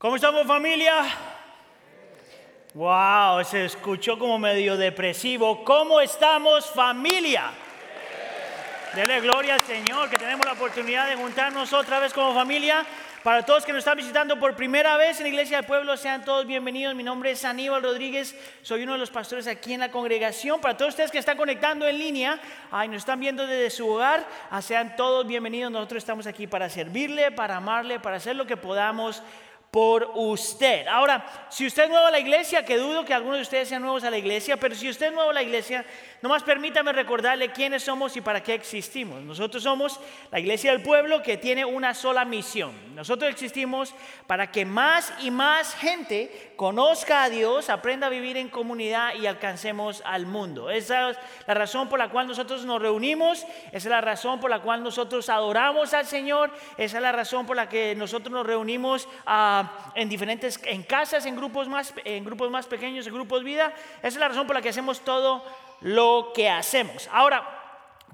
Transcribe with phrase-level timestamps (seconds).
[0.00, 1.04] ¿Cómo estamos familia?
[2.72, 5.62] Wow, se escuchó como medio depresivo.
[5.62, 7.50] ¿Cómo estamos familia?
[8.94, 12.82] Dele gloria al Señor que tenemos la oportunidad de juntarnos otra vez como familia.
[13.22, 16.24] Para todos que nos están visitando por primera vez en la Iglesia del Pueblo, sean
[16.24, 16.94] todos bienvenidos.
[16.94, 20.62] Mi nombre es Aníbal Rodríguez, soy uno de los pastores aquí en la congregación.
[20.62, 22.40] Para todos ustedes que están conectando en línea
[22.82, 25.70] y nos están viendo desde su hogar, ah, sean todos bienvenidos.
[25.70, 29.22] Nosotros estamos aquí para servirle, para amarle, para hacer lo que podamos
[29.70, 30.86] por usted.
[30.88, 33.82] Ahora, si usted es nuevo a la iglesia, que dudo que algunos de ustedes sean
[33.82, 35.84] nuevos a la iglesia, pero si usted es nuevo a la iglesia,
[36.22, 39.22] nomás permítame recordarle quiénes somos y para qué existimos.
[39.22, 42.72] Nosotros somos la iglesia del pueblo que tiene una sola misión.
[42.94, 43.94] Nosotros existimos
[44.26, 49.26] para que más y más gente conozca a Dios, aprenda a vivir en comunidad y
[49.26, 50.70] alcancemos al mundo.
[50.70, 54.50] Esa es la razón por la cual nosotros nos reunimos, esa es la razón por
[54.50, 58.46] la cual nosotros adoramos al Señor, esa es la razón por la que nosotros nos
[58.46, 63.42] reunimos a en diferentes, en casas, en grupos más, en grupos más pequeños, en grupos
[63.42, 63.72] vida.
[63.98, 65.42] Esa es la razón por la que hacemos todo
[65.80, 67.08] lo que hacemos.
[67.12, 67.58] Ahora,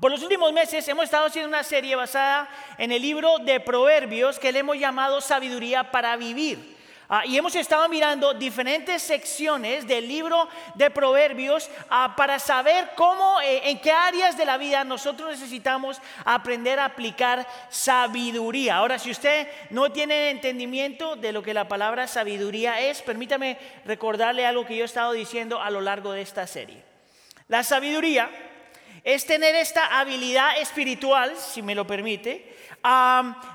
[0.00, 4.38] por los últimos meses hemos estado haciendo una serie basada en el libro de Proverbios
[4.38, 6.76] que le hemos llamado Sabiduría para Vivir.
[7.08, 13.40] Ah, y hemos estado mirando diferentes secciones del libro de Proverbios ah, para saber cómo,
[13.42, 18.76] eh, en qué áreas de la vida nosotros necesitamos aprender a aplicar sabiduría.
[18.76, 24.44] Ahora, si usted no tiene entendimiento de lo que la palabra sabiduría es, permítame recordarle
[24.44, 26.95] algo que yo he estado diciendo a lo largo de esta serie.
[27.48, 28.28] La sabiduría
[29.04, 32.56] es tener esta habilidad espiritual, si me lo permite,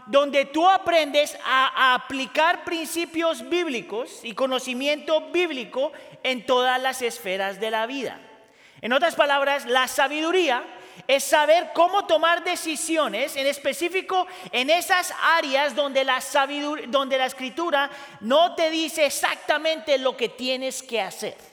[0.07, 5.91] donde tú aprendes a, aplicar principios bíblicos y conocimiento bíblico
[6.23, 8.17] en todas las esferas de la vida.
[8.81, 10.63] En otras palabras, la sabiduría
[11.05, 16.23] es saber cómo tomar decisiones, en específico en esas áreas donde la,
[16.87, 17.89] donde la escritura
[18.21, 21.50] no te dice exactamente lo que tienes que hacer.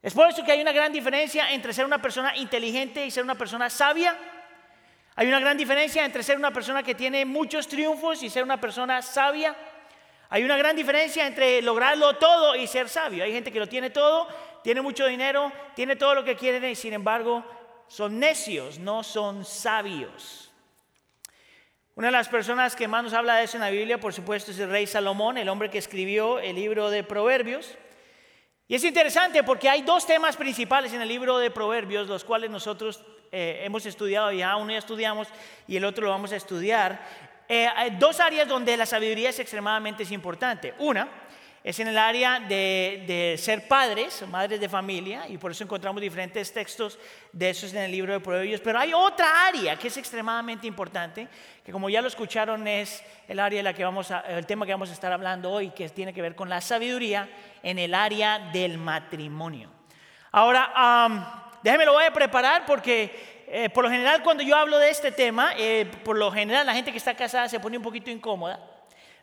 [0.00, 3.24] Es por eso que hay una gran diferencia entre ser una persona inteligente y ser
[3.24, 4.16] una persona sabia.
[5.16, 8.60] Hay una gran diferencia entre ser una persona que tiene muchos triunfos y ser una
[8.60, 9.56] persona sabia.
[10.28, 13.24] Hay una gran diferencia entre lograrlo todo y ser sabio.
[13.24, 14.28] Hay gente que lo tiene todo,
[14.62, 17.44] tiene mucho dinero, tiene todo lo que quieren y sin embargo
[17.88, 20.52] son necios, no son sabios.
[21.96, 24.52] Una de las personas que más nos habla de eso en la Biblia, por supuesto,
[24.52, 27.76] es el rey Salomón, el hombre que escribió el libro de Proverbios.
[28.70, 32.50] Y es interesante porque hay dos temas principales en el libro de Proverbios, los cuales
[32.50, 33.02] nosotros
[33.32, 35.26] eh, hemos estudiado ya, uno ya estudiamos
[35.66, 37.00] y el otro lo vamos a estudiar.
[37.48, 37.66] Eh,
[37.98, 40.74] dos áreas donde la sabiduría es extremadamente importante.
[40.80, 41.08] Una
[41.64, 46.52] es en el área de, ser padres, madres de familia, y por eso encontramos diferentes
[46.52, 46.98] textos
[47.32, 48.60] de esos en el libro de Proverbios.
[48.60, 51.28] Pero hay otra área que es extremadamente importante,
[51.64, 54.72] que como ya lo escucharon es el área de la que vamos el tema que
[54.72, 57.28] vamos a estar hablando hoy, que tiene que ver con la sabiduría
[57.62, 59.70] en el área del matrimonio.
[60.30, 60.72] Ahora,
[61.62, 65.10] déjeme lo voy a preparar porque eh, por lo general cuando yo hablo de este
[65.10, 68.60] tema, eh, por lo general la gente que está casada se pone un poquito incómoda,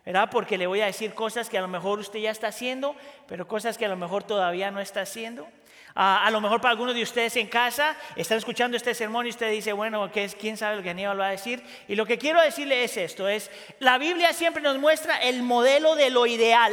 [0.06, 0.28] ¿verdad?
[0.30, 2.94] Porque le voy a decir cosas que a lo mejor usted ya está haciendo,
[3.26, 5.48] pero cosas que a lo mejor todavía no está haciendo.
[5.96, 9.50] a lo mejor para algunos de ustedes en casa están escuchando este sermón y usted
[9.50, 10.36] dice, bueno, ¿qué es?
[10.36, 11.62] ¿quién sabe lo que Aníbal va a decir?
[11.88, 13.50] Y lo que quiero decirle es esto, es,
[13.80, 16.72] la Biblia siempre nos muestra el modelo de lo ideal.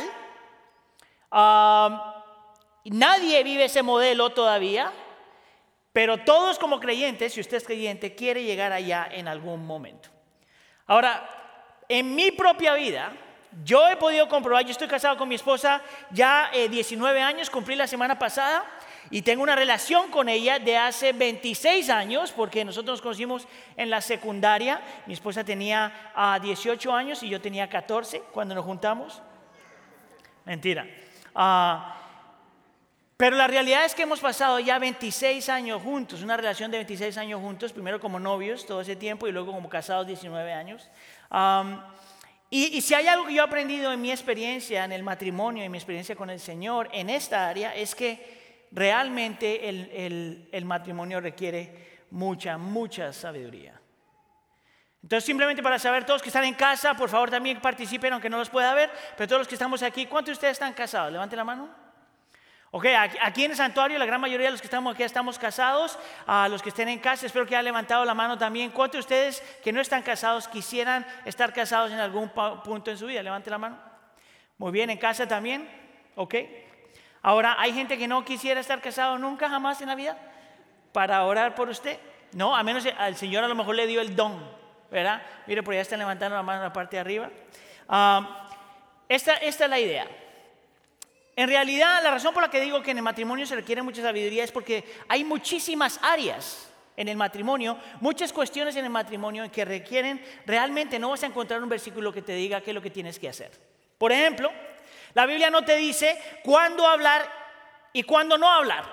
[2.83, 4.91] nadie vive ese modelo todavía.
[5.93, 10.09] Pero todos como creyentes, si usted es creyente, quiere llegar allá en algún momento.
[10.87, 11.29] Ahora,
[11.87, 13.13] en mi propia vida,
[13.63, 15.81] yo he podido comprobar, yo estoy casado con mi esposa
[16.11, 18.65] ya 19 eh, años, cumplí la semana pasada,
[19.09, 23.47] y tengo una relación con ella de hace 26 años, porque nosotros nos conocimos
[23.77, 24.81] en la secundaria.
[25.05, 29.21] Mi esposa tenía 18 ah, años y yo tenía 14 cuando nos juntamos.
[30.45, 30.87] Mentira.
[31.35, 31.93] Uh,
[33.15, 37.17] pero la realidad es que hemos pasado ya 26 años juntos, una relación de 26
[37.17, 40.89] años juntos, primero como novios todo ese tiempo y luego como casados 19 años.
[42.55, 45.71] Y, si hay algo que yo he aprendido en mi experiencia en el matrimonio, en
[45.71, 52.05] mi experiencia con el Señor, en esta área, es que realmente el, el matrimonio requiere
[52.11, 53.81] mucha, mucha sabiduría.
[55.01, 58.37] Entonces, simplemente para saber, todos que están en casa, por favor también participen, aunque no
[58.37, 61.11] los pueda ver, pero todos los que estamos aquí, ¿cuántos de ustedes están casados?
[61.11, 61.82] Levante la mano.
[62.75, 62.87] Ok,
[63.21, 65.99] aquí en el santuario la gran mayoría de los que estamos aquí estamos casados.
[66.25, 68.71] A los que estén en casa, espero que hayan levantado la mano también.
[68.71, 73.05] ¿Cuántos de ustedes que no están casados quisieran estar casados en algún punto en su
[73.05, 73.21] vida?
[73.21, 73.77] Levante la mano.
[74.57, 75.69] Muy bien, en casa también.
[76.15, 76.33] Ok.
[77.21, 80.17] Ahora, ¿hay gente que no quisiera estar casado nunca, jamás en la vida?
[80.93, 81.99] Para orar por usted.
[82.31, 84.49] No, a menos al Señor a lo mejor le dio el don,
[84.89, 85.21] ¿verdad?
[85.45, 87.29] Mire, por allá están levantando la mano en la parte de arriba.
[87.87, 88.49] Ah,
[89.07, 90.07] esta, esta es la idea.
[91.35, 94.01] En realidad, la razón por la que digo que en el matrimonio se requiere mucha
[94.01, 99.65] sabiduría es porque hay muchísimas áreas en el matrimonio, muchas cuestiones en el matrimonio que
[99.65, 102.91] requieren, realmente no vas a encontrar un versículo que te diga qué es lo que
[102.91, 103.51] tienes que hacer.
[103.97, 104.51] Por ejemplo,
[105.13, 107.27] la Biblia no te dice cuándo hablar
[107.93, 108.85] y cuándo no hablar.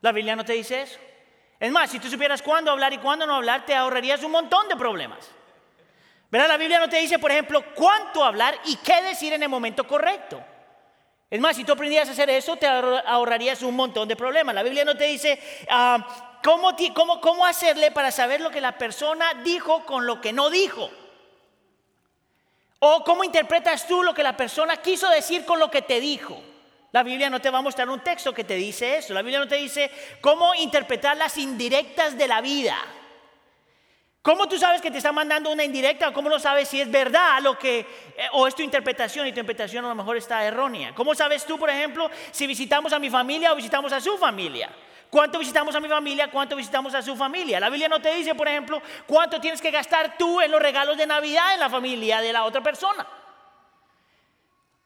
[0.00, 0.98] La Biblia no te dice eso.
[1.58, 4.68] Es más, si tú supieras cuándo hablar y cuándo no hablar, te ahorrarías un montón
[4.68, 5.30] de problemas.
[6.30, 6.48] ¿Verdad?
[6.48, 9.86] La Biblia no te dice, por ejemplo, cuánto hablar y qué decir en el momento
[9.86, 10.42] correcto.
[11.32, 14.54] Es más, si tú aprendieras a hacer eso, te ahorrarías un montón de problemas.
[14.54, 15.40] La Biblia no te dice
[15.70, 20.34] ah, cómo, cómo, cómo hacerle para saber lo que la persona dijo con lo que
[20.34, 20.90] no dijo.
[22.80, 26.38] O cómo interpretas tú lo que la persona quiso decir con lo que te dijo.
[26.92, 29.14] La Biblia no te va a mostrar un texto que te dice eso.
[29.14, 29.90] La Biblia no te dice
[30.20, 32.76] cómo interpretar las indirectas de la vida.
[34.22, 37.40] ¿Cómo tú sabes que te está mandando una indirecta cómo no sabes si es verdad
[37.42, 40.94] lo que eh, o es tu interpretación y tu interpretación a lo mejor está errónea?
[40.94, 44.70] ¿Cómo sabes tú, por ejemplo, si visitamos a mi familia o visitamos a su familia?
[45.10, 46.30] ¿Cuánto visitamos a mi familia?
[46.30, 47.58] ¿Cuánto visitamos a su familia?
[47.58, 50.96] La Biblia no te dice, por ejemplo, cuánto tienes que gastar tú en los regalos
[50.96, 53.04] de Navidad en la familia de la otra persona.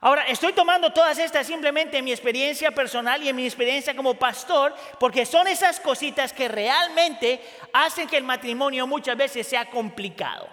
[0.01, 4.15] Ahora, estoy tomando todas estas simplemente en mi experiencia personal y en mi experiencia como
[4.15, 7.41] pastor, porque son esas cositas que realmente
[7.73, 10.49] hacen que el matrimonio muchas veces sea complicado.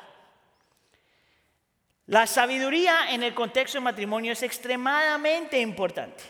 [2.08, 6.24] La sabiduría en el contexto del matrimonio es extremadamente importante.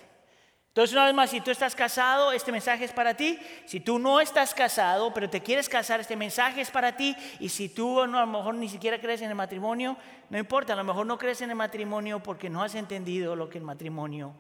[0.74, 3.38] Entonces, una vez más, si tú estás casado, este mensaje es para ti.
[3.68, 7.16] Si tú no estás casado, pero te quieres casar, este mensaje es para ti.
[7.40, 9.96] Y si tú no, a lo mejor ni siquiera crees en el matrimonio,
[10.32, 13.50] no importa, a lo mejor no crees en el matrimonio porque no has entendido lo
[13.50, 14.34] que el matrimonio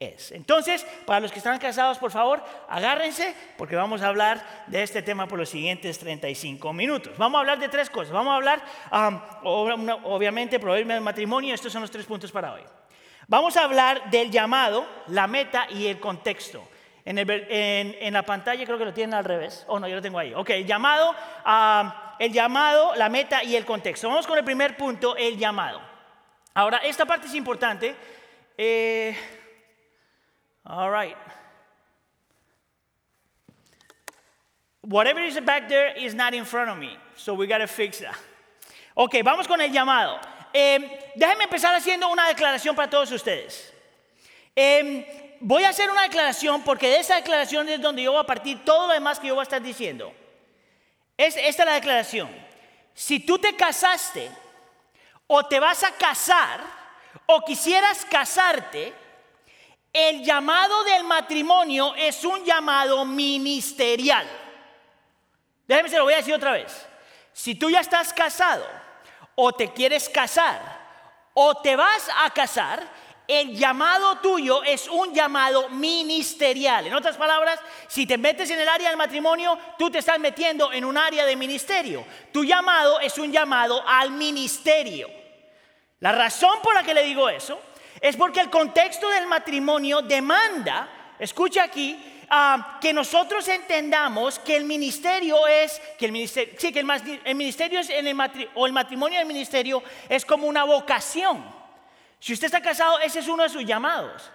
[0.00, 0.32] es.
[0.32, 5.02] Entonces, para los que están casados, por favor, agárrense porque vamos a hablar de este
[5.02, 7.12] tema por los siguientes 35 minutos.
[7.18, 8.10] Vamos a hablar de tres cosas.
[8.10, 8.64] Vamos a hablar,
[9.42, 11.54] obviamente, proveerme del matrimonio.
[11.54, 12.62] Estos son los tres puntos para hoy.
[13.26, 16.68] Vamos a hablar del llamado, la meta y el contexto.
[17.04, 19.64] En, la pantalla creo que lo tienen al revés.
[19.68, 20.32] Oh, no, yo lo tengo ahí.
[20.34, 24.08] Ok, el llamado, ah, el llamado, la meta y el contexto.
[24.08, 25.80] Vamos con el primer punto, el llamado.
[26.54, 27.94] Ahora, esta parte es importante.
[28.56, 29.16] Eh,
[30.64, 31.16] all right.
[34.82, 36.96] Whatever is back there is not in front of me.
[37.16, 38.14] So we got to fix that.
[38.94, 40.20] Ok, vamos con el llamado.
[40.56, 43.72] Em, déjenme empezar haciendo una declaración para todos ustedes.
[44.54, 45.04] Em,
[45.40, 48.64] voy a hacer una declaración porque de esa declaración es donde yo voy a partir
[48.64, 50.14] todo lo demás que yo voy a estar diciendo.
[51.16, 52.30] Es, esta es la declaración.
[52.94, 54.30] Si tú te casaste
[55.26, 56.60] o te vas a casar
[57.26, 58.94] o quisieras casarte,
[59.92, 64.28] el llamado del matrimonio es un llamado ministerial.
[65.66, 66.86] Déjenme se lo voy a decir otra vez.
[67.32, 68.83] Si tú ya estás casado,
[69.34, 70.84] o te quieres casar
[71.34, 72.82] o te vas a casar,
[73.26, 76.86] el llamado tuyo es un llamado ministerial.
[76.86, 77.58] En otras palabras,
[77.88, 81.24] si te metes en el área del matrimonio, tú te estás metiendo en un área
[81.24, 82.04] de ministerio.
[82.32, 85.08] Tu llamado es un llamado al ministerio.
[86.00, 87.58] La razón por la que le digo eso
[88.00, 94.64] es porque el contexto del matrimonio demanda, escucha aquí, Ah, que nosotros entendamos que el
[94.64, 98.16] ministerio es, que el ministerio, sí, que el, ministerio es en el
[98.54, 101.44] o el matrimonio del ministerio es como una vocación.
[102.18, 104.30] Si usted está casado, ese es uno de sus llamados.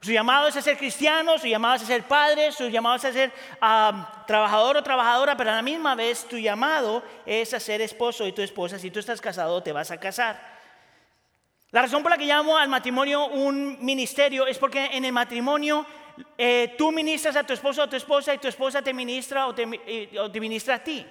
[0.00, 3.04] Su llamado es a ser cristiano, su llamado es a ser padre, su llamado es
[3.06, 7.60] a ser ah, trabajador o trabajadora, pero a la misma vez tu llamado es a
[7.60, 8.78] ser esposo y tu esposa.
[8.78, 10.56] Si tú estás casado, te vas a casar.
[11.72, 15.84] La razón por la que llamo al matrimonio un ministerio es porque en el matrimonio
[16.38, 19.46] eh, tú ministras a tu esposo o a tu esposa y tu esposa te ministra
[19.46, 19.66] o te,
[20.40, 21.04] ministra a ti.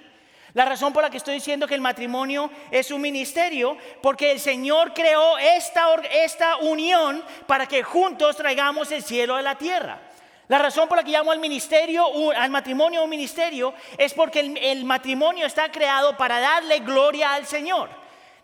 [0.54, 4.40] La razón por la que estoy diciendo que el matrimonio es un ministerio, porque el
[4.40, 10.00] Señor creó esta, esta unión para que juntos traigamos el cielo a la tierra.
[10.48, 14.84] La razón por la que llamo al ministerio, al matrimonio un ministerio, es porque el,
[14.84, 17.90] matrimonio está creado para darle gloria al Señor.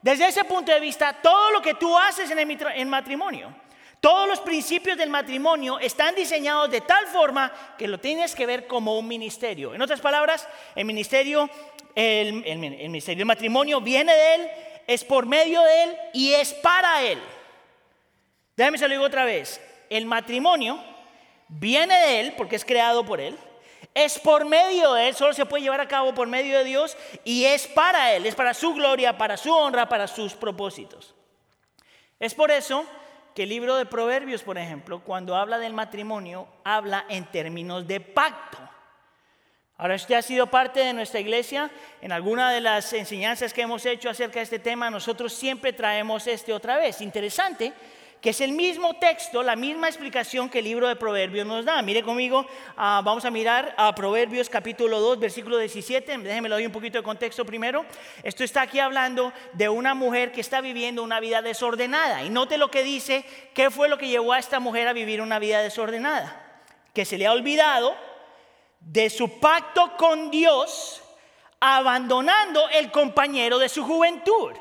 [0.03, 3.62] Desde ese punto de vista, todo lo que tú haces en el matrimonio
[4.03, 8.67] todos los principios del matrimonio están diseñados de tal forma que lo tienes que ver
[8.67, 9.75] como un ministerio.
[9.75, 11.49] En otras palabras, el ministerio,
[11.95, 14.51] el, ministerio del matrimonio viene de Él,
[14.89, 17.21] es por medio de Él y es para Él.
[18.57, 19.61] Déjame se lo digo otra vez.
[19.89, 20.83] El matrimonio
[21.47, 23.39] viene de Él porque es creado por Él.
[23.95, 26.97] Es por medio de Él, solo se puede llevar a cabo por medio de Dios
[27.23, 31.15] y es para Él, es para su gloria, para su honra, para sus propósitos.
[32.19, 32.85] Es por eso
[33.35, 38.01] que el libro de Proverbios, por ejemplo, cuando habla del matrimonio, habla en términos de
[38.01, 38.59] pacto.
[39.79, 41.71] Ahora, usted ha sido parte de nuestra iglesia.
[42.01, 46.27] En alguna de las enseñanzas que hemos hecho acerca de este tema, nosotros siempre traemos
[46.27, 47.01] este otra vez.
[47.01, 47.73] Interesante
[48.23, 51.83] que es el mismo texto, la misma explicación que el libro de Proverbios nos da.
[51.83, 56.19] Mire conmigo, ah, vamos a mirar a Proverbios capítulo 2, versículo 17.
[56.19, 57.85] Déjenme le doy un poquito de contexto primero.
[58.23, 62.23] Esto está aquí hablando de una mujer que está viviendo una vida desordenada.
[62.23, 63.25] Y note lo que dice,
[63.55, 66.63] ¿qué fue lo que llevó a esta mujer a vivir una vida desordenada?
[66.95, 67.97] Que se le ha olvidado
[68.79, 71.03] de su pacto con Dios,
[71.59, 74.53] abandonando el compañero de su juventud.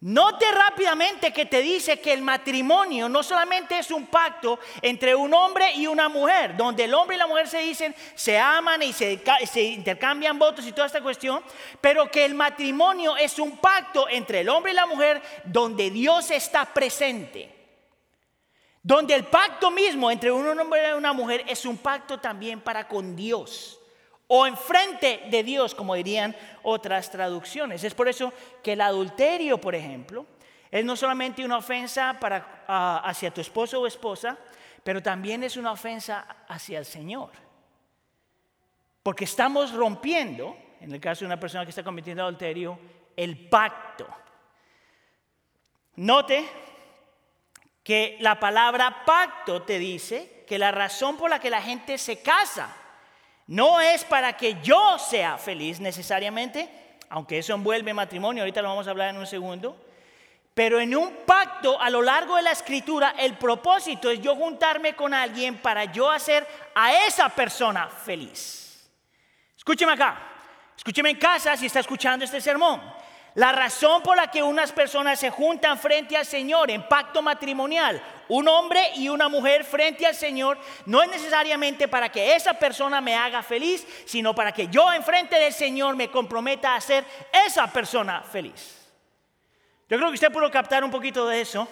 [0.00, 5.34] Note rápidamente que te dice que el matrimonio no solamente es un pacto entre un
[5.34, 8.92] hombre y una mujer, donde el hombre y la mujer se dicen, se aman y
[8.92, 11.42] se, se, intercambian votos y toda esta cuestión,
[11.80, 16.30] pero que el matrimonio es un pacto entre el hombre y la mujer donde Dios
[16.30, 17.52] está presente.
[18.80, 22.86] Donde el pacto mismo entre un hombre y una mujer es un pacto también para
[22.86, 23.77] con Dios
[24.28, 27.82] o enfrente de Dios, como dirían otras traducciones.
[27.82, 28.32] Es por eso
[28.62, 30.26] que el adulterio, por ejemplo,
[30.70, 32.18] es no solamente una ofensa
[32.68, 34.38] hacia tu esposo o esposa,
[34.84, 37.30] pero también es una ofensa hacia el Señor.
[39.02, 42.78] Porque estamos rompiendo, en el caso de una persona que está cometiendo adulterio,
[43.16, 44.06] el pacto.
[45.96, 46.46] Note
[47.82, 52.20] que la palabra pacto te dice que la razón por la que la gente se
[52.20, 52.76] casa
[53.48, 56.68] no es para que yo sea feliz necesariamente,
[57.08, 59.84] aunque eso envuelve matrimonio, ahorita lo vamos a hablar en un segundo.
[60.52, 64.94] Pero en un pacto a lo largo de la escritura, el propósito es yo juntarme
[64.94, 68.90] con alguien para yo hacer a esa persona feliz.
[69.56, 70.20] Escúcheme acá,
[70.76, 72.97] escúcheme en casa si está escuchando este sermón.
[73.38, 78.02] La razón por la que unas personas se juntan frente al Señor en pacto matrimonial,
[78.26, 83.00] un hombre y una mujer frente al Señor, no es necesariamente para que esa persona
[83.00, 87.04] me haga feliz, sino para que yo en frente del Señor me comprometa a hacer
[87.46, 88.90] esa persona feliz.
[89.88, 91.68] Yo creo que usted pudo captar un poquito de eso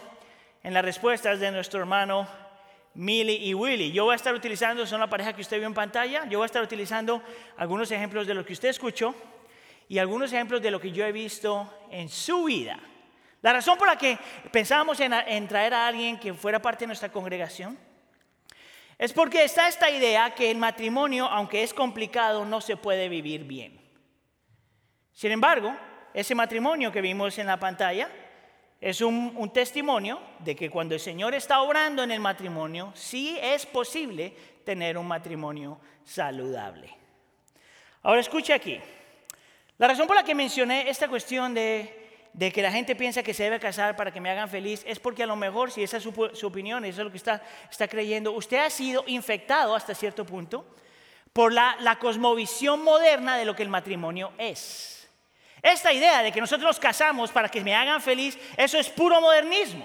[0.63, 2.29] en las respuestas de nuestro hermano
[2.95, 3.91] Millie y Willy.
[3.91, 6.45] Yo voy a estar utilizando, son la pareja que usted vio en pantalla, yo voy
[6.45, 7.21] a estar utilizando
[7.57, 9.17] algunos ejemplos de lo que usted escuchó
[9.89, 12.79] y algunos ejemplos de lo que yo he visto en su vida.
[13.43, 14.19] La razón por la que
[14.51, 17.79] pensábamos en, traer a alguien que fuera parte de nuestra congregación
[18.99, 23.45] es porque está esta idea que el matrimonio, aunque es complicado, no se puede vivir
[23.45, 23.79] bien.
[25.13, 25.77] Sin embargo,
[26.15, 28.11] ese matrimonio que vimos en la pantalla
[28.81, 33.39] es un, un, testimonio de que cuando el Señor está obrando en el matrimonio, sí
[33.41, 36.95] es posible tener un matrimonio saludable.
[38.03, 38.81] Ahora escuche aquí.
[39.79, 43.45] La razón por la que mencioné esta cuestión de, que la gente piensa que se
[43.45, 46.03] debe casar para que me hagan feliz es porque a lo mejor, si esa es
[46.03, 50.25] su, opinión, eso es lo que está, está, creyendo, usted ha sido infectado hasta cierto
[50.25, 50.67] punto
[51.35, 55.11] por la, la cosmovisión moderna de lo que el matrimonio es.
[55.61, 59.21] Esta idea de que nosotros nos casamos para que me hagan feliz, eso es puro
[59.21, 59.85] modernismo.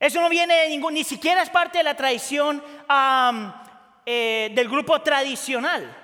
[0.00, 2.62] Eso no viene de ningún, ni siquiera es parte de la tradición
[4.06, 6.03] eh, del grupo tradicional.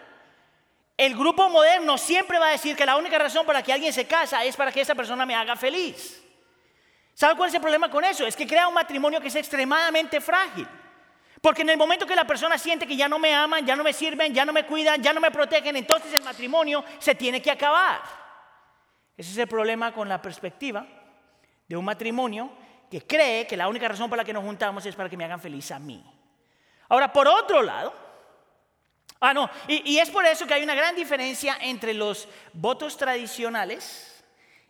[1.00, 3.90] El grupo moderno siempre va a decir que la única razón por la que alguien
[3.90, 6.22] se casa es para que esa persona me haga feliz.
[7.14, 8.26] ¿Sabe cuál es el problema con eso?
[8.26, 10.68] Es que crea un matrimonio que es extremadamente frágil.
[11.40, 13.82] Porque en el momento que la persona siente que ya no me aman, ya no
[13.82, 17.40] me sirven, ya no me cuidan, ya no me protegen, entonces el matrimonio se tiene
[17.40, 18.02] que acabar.
[19.16, 20.86] Ese es el problema con la perspectiva
[21.66, 22.52] de un matrimonio
[22.90, 25.24] que cree que la única razón por la que nos juntamos es para que me
[25.24, 26.04] hagan feliz a mí.
[26.90, 28.09] Ahora, por otro lado,
[29.22, 34.24] Ah, no, y, es por eso que hay una gran diferencia entre los votos tradicionales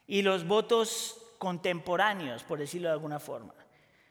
[0.09, 3.55] y los votos contemporáneos, por decirlo de alguna forma.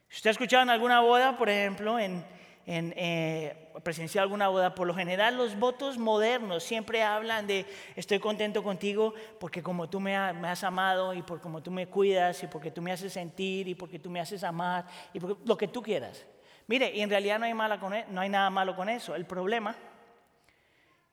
[0.07, 2.25] Si usted ha escuchado en alguna boda, por ejemplo, en,
[2.65, 7.65] en eh, presenciado alguna boda, por lo general los votos modernos siempre hablan de
[7.97, 12.41] estoy contento contigo porque como tú me, has amado y por como tú me cuidas
[12.43, 15.67] y porque tú me haces sentir y porque tú me haces amar y lo que
[15.67, 16.25] tú quieras.
[16.67, 19.15] Mire, y en realidad no hay, e, no hay nada malo con eso.
[19.15, 19.75] El problema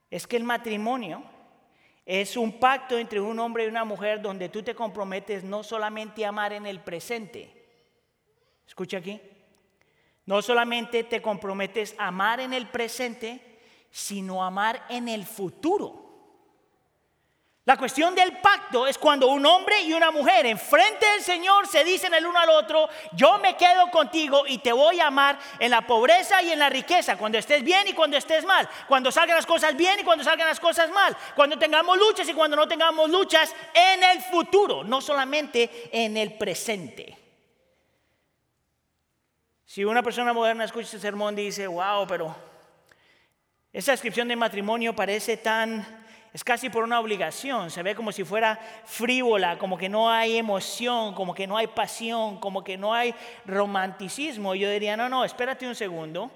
[0.09, 1.23] es que el matrimonio
[2.05, 6.25] es un pacto entre un hombre y una mujer donde tú te comprometes no solamente
[6.25, 7.53] a amar en el presente.
[8.65, 9.19] Escucha aquí.
[10.25, 13.59] No solamente te comprometes a amar en el presente,
[13.91, 16.06] sino amar en el futuro.
[17.67, 21.67] La cuestión del pacto es cuando un hombre y una mujer en frente del Señor
[21.67, 25.37] se dicen el uno al otro, yo me quedo contigo y te voy a amar
[25.59, 29.11] en la pobreza y en la riqueza, cuando estés bien y cuando estés mal, cuando
[29.11, 32.55] salgan las cosas bien y cuando salgan las cosas mal, cuando tengamos luchas y cuando
[32.55, 37.17] no tengamos luchas en el futuro, no solamente en el presente.
[39.65, 42.33] Si una persona moderna escucha este sermón dice, wow, pero
[43.73, 46.06] Esa descripción de matrimonio parece tan,
[46.37, 50.37] es casi por una obligación, se ve como si fuera frívola, como que no hay
[50.37, 53.15] emoción, como que no hay pasión, como que no hay
[53.45, 54.53] romanticismo.
[54.53, 56.29] yo diría, no, no, espérate un segundo.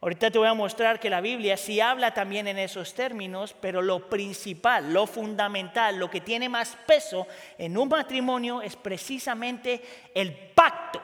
[0.00, 3.80] Ahorita te voy a mostrar que la Biblia sí habla también en esos términos, pero
[3.82, 9.80] lo principal, lo fundamental, lo que tiene más peso en un matrimonio es precisamente
[10.12, 11.00] el pacto.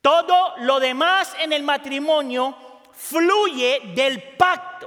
[0.00, 2.56] Todo lo demás en el matrimonio
[2.92, 4.77] fluye del pacto.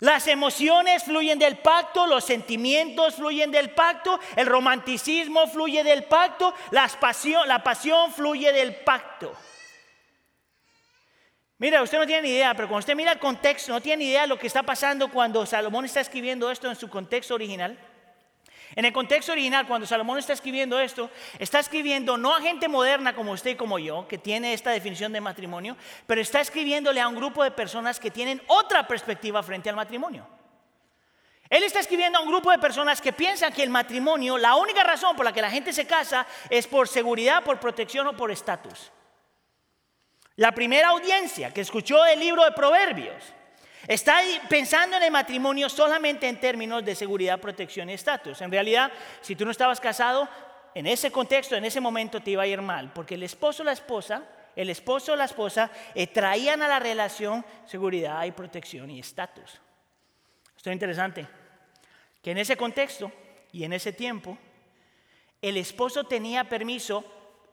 [0.00, 6.54] Las emociones fluyen del pacto, los sentimientos fluyen del pacto, el romanticismo fluye del pacto,
[6.70, 6.88] la
[7.62, 9.36] pasión, fluye del pacto.
[11.58, 14.10] Mira, usted no tiene ni idea, pero cuando usted mira el contexto, no tiene ni
[14.10, 17.78] idea de lo que está pasando cuando Salomón está escribiendo esto en su contexto original.
[18.76, 23.14] En el contexto original, cuando Salomón está escribiendo esto, está escribiendo no a gente moderna
[23.14, 27.08] como usted y como yo, que tiene esta definición de matrimonio, pero está escribiéndole a
[27.08, 30.26] un grupo de personas que tienen otra perspectiva frente al matrimonio.
[31.48, 34.84] Él está escribiendo a un grupo de personas que piensan que el matrimonio, la única
[34.84, 38.30] razón por la que la gente se casa es por seguridad, por protección o por
[38.30, 38.92] estatus.
[40.36, 43.34] La primera audiencia que escuchó el libro de Proverbios
[43.86, 48.40] está pensando en el matrimonio solamente en términos de seguridad, protección y estatus.
[48.40, 50.28] En realidad, si tú no estabas casado,
[50.74, 53.66] en ese contexto, en ese momento te iba a ir mal, porque el esposo o
[53.66, 54.22] la esposa,
[54.54, 59.60] el esposo o la esposa eh, traían a la relación seguridad y protección y estatus.
[60.56, 61.26] Esto es interesante,
[62.22, 63.10] que en ese contexto
[63.52, 64.38] y en ese tiempo,
[65.42, 67.04] el esposo tenía permiso,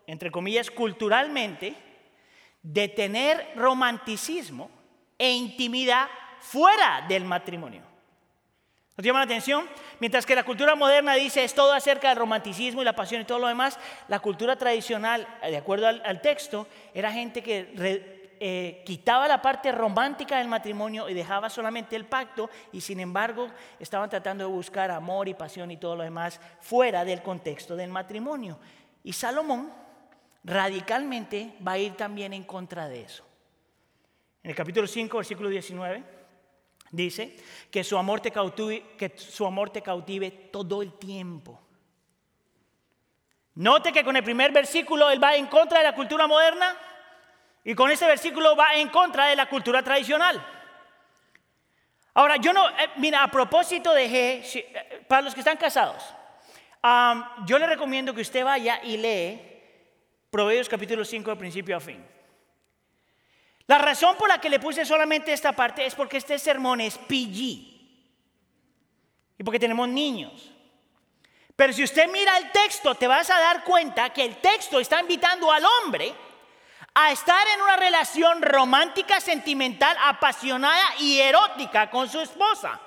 [0.05, 1.73] entre comillas, culturalmente,
[2.61, 4.69] de tener romanticismo
[5.17, 6.07] e intimidad
[6.39, 7.81] fuera del matrimonio.
[8.95, 9.67] ¿Nos llama la atención?
[9.99, 13.25] Mientras que la cultura moderna dice es todo acerca del romanticismo y la pasión y
[13.25, 17.71] todo lo demás, la cultura tradicional, de acuerdo al, texto, era gente que
[18.39, 23.49] eh, quitaba la parte romántica del matrimonio y dejaba solamente el pacto y sin embargo
[23.79, 27.91] estaban tratando de buscar amor y pasión y todo lo demás fuera del contexto del
[27.91, 28.59] matrimonio.
[29.03, 29.71] Y Salomón
[30.43, 33.26] radicalmente va a ir también en contra de eso.
[34.47, 36.03] En el capítulo 5, versículo 19,
[36.91, 37.35] dice
[37.69, 41.59] que su amor te cautive, que su amor te cautive todo el tiempo.
[43.55, 46.77] Note que con el primer versículo él va en contra de la cultura moderna
[47.65, 50.41] y con ese versículo va en contra de la cultura tradicional.
[52.13, 56.05] Ahora, yo no, eh, mira, a propósito de G, eh, para los que están casados,
[57.45, 59.41] yo le recomiendo que usted vaya y lee
[60.29, 62.16] Proverbios capítulo 5 de principio a fin.
[63.67, 66.97] La razón por la que le puse solamente esta parte es porque este sermón es
[66.97, 67.41] PG
[69.37, 70.51] y porque tenemos niños.
[71.55, 75.01] Pero si usted mira el texto, te vas a dar cuenta que el texto está
[75.01, 76.13] invitando al hombre
[76.93, 82.79] a estar en una relación romántica, sentimental, apasionada y erótica con su esposa.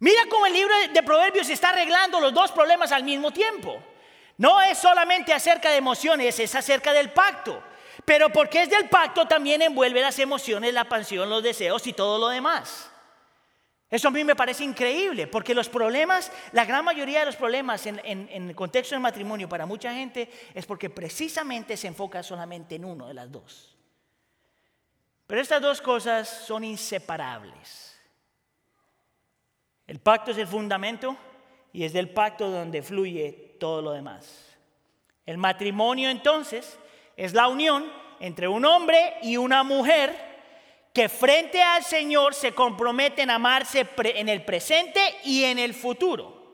[0.00, 3.82] Mira cómo el libro de Proverbios está arreglando los dos problemas al mismo tiempo.
[4.36, 7.62] No es solamente acerca de emociones, es acerca del pacto.
[8.04, 12.18] Pero porque es del pacto también envuelve las emociones, la pasión, los deseos y todo
[12.18, 12.90] lo demás.
[13.94, 17.86] Eso a mí me parece increíble, porque los problemas, la gran mayoría de los problemas
[17.86, 22.84] en, el contexto del matrimonio para mucha gente es porque precisamente se enfoca solamente en
[22.84, 23.76] uno de las dos.
[25.26, 27.96] Pero estas dos cosas son inseparables.
[29.86, 31.16] El pacto es el fundamento
[31.72, 34.56] y es del pacto donde fluye todo lo demás.
[35.24, 36.78] El matrimonio entonces
[37.16, 40.34] es la unión entre un hombre y una mujer
[40.92, 46.52] que frente al Señor se comprometen a amarse en el presente y en el futuro.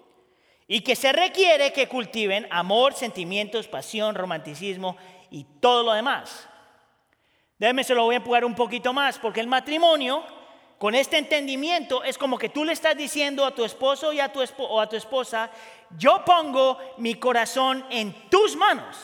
[0.66, 4.96] Y que se requiere que cultiven amor, sentimientos, pasión, romanticismo
[5.31, 6.49] y todo lo demás.
[7.59, 10.25] Déjeme se lo voy a empujar un poquito más, porque el matrimonio
[10.79, 14.33] con este entendimiento es como que tú le estás diciendo a tu esposo y a
[14.33, 15.51] tu o a tu esposa,
[15.99, 18.96] yo pongo mi corazón en tus manos.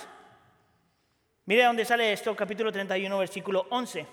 [1.47, 4.07] Mire dónde sale esto, capítulo 31, versículo 11.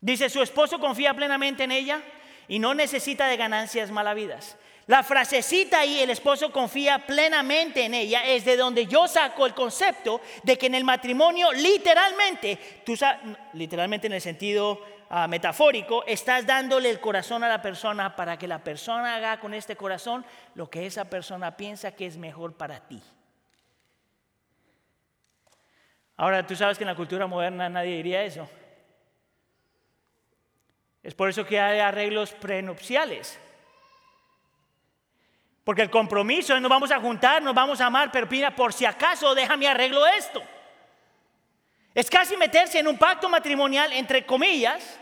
[0.00, 2.02] Dice, su esposo confía plenamente en ella
[2.48, 4.56] y no necesita de ganancias malavidas.
[4.86, 9.54] La frasecita ahí, el esposo confía plenamente en ella, es de donde yo saco el
[9.54, 12.94] concepto de que en el matrimonio literalmente, tú
[13.52, 18.48] literalmente en el sentido Ah, metafórico, estás dándole el corazón a la persona para que
[18.48, 20.24] la persona haga con este corazón
[20.56, 23.00] lo que esa persona piensa que es mejor para ti.
[26.16, 28.48] Ahora, tú sabes que en la cultura moderna nadie diría eso.
[31.02, 33.38] Es por eso que hay arreglos prenupciales.
[35.62, 38.72] Porque el compromiso es nos vamos a juntar, nos vamos a amar, pero mira, por
[38.72, 40.42] si acaso déjame arreglo esto.
[41.94, 44.98] Es casi meterse en un pacto matrimonial, entre comillas,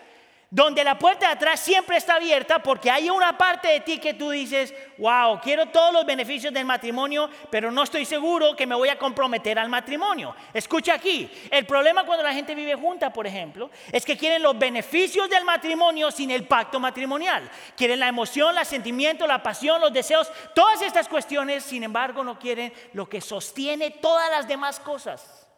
[0.54, 4.14] donde la puerta de atrás siempre está abierta porque hay una parte de ti que
[4.14, 8.76] tú dices, wow, quiero todos los beneficios del matrimonio, pero no estoy seguro que me
[8.76, 10.32] voy a comprometer al matrimonio.
[10.52, 14.56] Escucha aquí, el problema cuando la gente vive junta, por ejemplo, es que quieren los
[14.56, 17.50] beneficios del matrimonio sin el pacto matrimonial.
[17.76, 22.38] Quieren la emoción, el sentimiento, la pasión, los deseos, todas estas cuestiones, sin embargo, no
[22.38, 25.48] quieren lo que sostiene todas las demás cosas.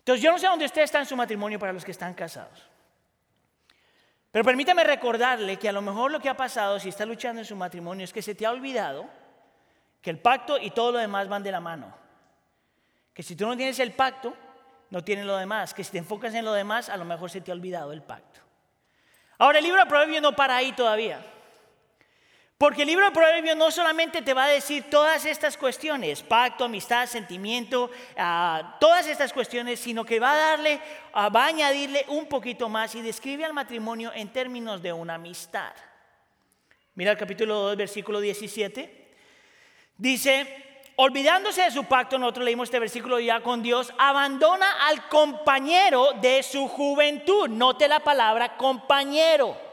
[0.00, 2.71] Entonces yo no sé dónde usted está en su matrimonio para los que están casados.
[4.32, 7.44] Pero permítame recordarle que a lo mejor lo que ha pasado si está luchando en
[7.44, 9.06] su matrimonio es que se te ha olvidado
[10.00, 11.94] que el pacto y todo lo demás van de la mano.
[13.12, 14.34] Que si tú no tienes el pacto,
[14.88, 15.74] no tienes lo demás.
[15.74, 18.02] Que si te enfocas en lo demás, a lo mejor se te ha olvidado el
[18.02, 18.40] pacto.
[19.36, 21.20] Ahora el libro de Proverbios no para ahí todavía.
[22.62, 26.62] Porque el libro de Proverbios no solamente te va a decir todas estas cuestiones, pacto,
[26.64, 30.80] amistad, sentimiento, ah, todas estas cuestiones, sino que va a darle,
[31.12, 35.14] ah, va a añadirle un poquito más y describe al matrimonio en términos de una
[35.14, 35.72] amistad.
[36.94, 39.08] Mira el capítulo 2, versículo 17.
[39.96, 46.12] Dice, olvidándose de su pacto, nosotros leímos este versículo ya con Dios, abandona al compañero
[46.20, 47.48] de su juventud.
[47.48, 49.71] Note la palabra compañero.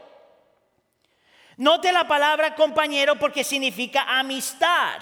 [1.60, 4.98] Note la palabra compañero porque significa amistad.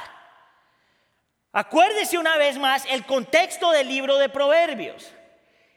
[1.53, 5.09] Acuérdese una vez más el contexto del libro de Proverbios.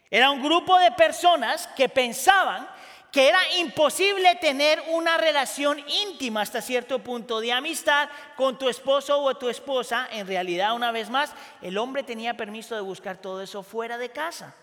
[0.10, 2.68] Era un grupo de personas que pensaban
[3.12, 9.22] que era imposible tener una relación íntima hasta cierto punto de amistad con tu esposo
[9.22, 10.08] o tu esposa.
[10.12, 14.10] En realidad, una vez más, el hombre tenía permiso de buscar todo eso fuera de
[14.10, 14.56] casa.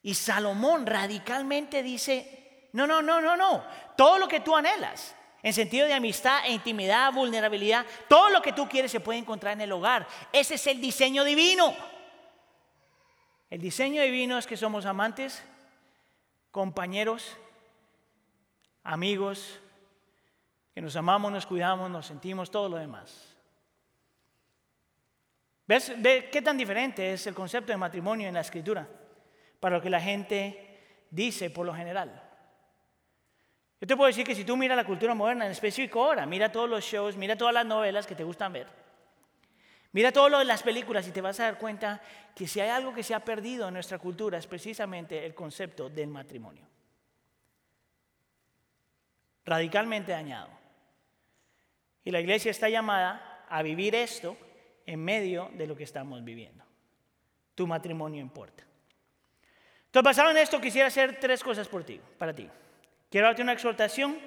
[0.00, 2.45] Y Salomón radicalmente dice,
[2.76, 3.64] no, no, no, no, no.
[3.96, 8.52] Todo lo que tú anhelas, en sentido de amistad e intimidad, vulnerabilidad, todo lo que
[8.52, 10.06] tú quieres se puede encontrar en el hogar.
[10.30, 11.74] Ese es el diseño divino.
[13.48, 15.42] El diseño divino es que somos amantes,
[16.50, 17.38] compañeros,
[18.82, 19.58] amigos,
[20.74, 23.34] que nos amamos, nos cuidamos, nos sentimos, todo lo demás.
[25.66, 25.94] ¿Ves
[26.30, 28.86] qué tan diferente es el concepto de matrimonio en la escritura
[29.60, 32.25] para lo que la gente dice por lo general?
[33.80, 36.50] Yo te puedo decir que si tú miras la cultura moderna, en específico ahora, mira
[36.50, 38.66] todos los shows, mira todas las novelas que te gustan ver,
[39.92, 42.00] mira todo lo de las películas y te vas a dar cuenta
[42.34, 45.90] que si hay algo que se ha perdido en nuestra cultura es precisamente el concepto
[45.90, 46.66] del matrimonio.
[49.44, 50.48] Radicalmente dañado.
[52.02, 54.36] Y la iglesia está llamada a vivir esto
[54.86, 56.64] en medio de lo que estamos viviendo.
[57.54, 58.64] Tu matrimonio importa.
[59.86, 62.48] Entonces, basado en esto, quisiera hacer tres cosas por ti, para ti.
[63.10, 64.18] Quiero darte una exhortación,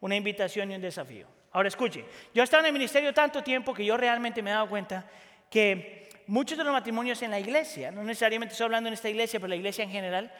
[0.00, 1.26] una invitación y un desafío.
[1.52, 4.54] Ahora escuche, yo he estado en el ministerio tanto tiempo que yo realmente me he
[4.54, 5.08] dado cuenta
[5.50, 9.40] que muchos de los matrimonios en la iglesia, no necesariamente estoy hablando en esta iglesia,
[9.40, 10.32] pero la iglesia en general,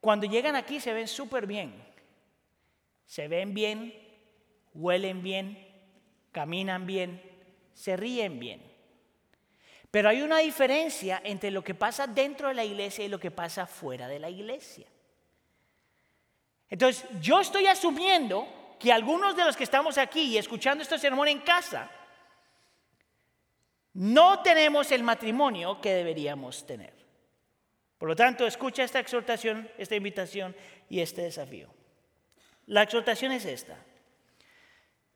[0.00, 1.74] cuando llegan aquí se ven súper bien.
[3.06, 3.94] Se ven bien,
[4.72, 5.68] huelen bien,
[6.32, 7.22] caminan bien,
[7.74, 8.62] se ríen bien.
[9.90, 13.30] Pero hay una diferencia entre lo que pasa dentro de la iglesia y lo que
[13.30, 14.86] pasa fuera de la iglesia.
[16.72, 18.48] Entonces, yo estoy asumiendo
[18.80, 21.90] que algunos de los que estamos aquí y escuchando este sermón en casa,
[23.92, 26.94] no tenemos el matrimonio que deberíamos tener.
[27.98, 30.56] Por lo tanto, escucha esta exhortación, esta invitación
[30.88, 31.68] y este desafío.
[32.64, 33.76] La exhortación es esta.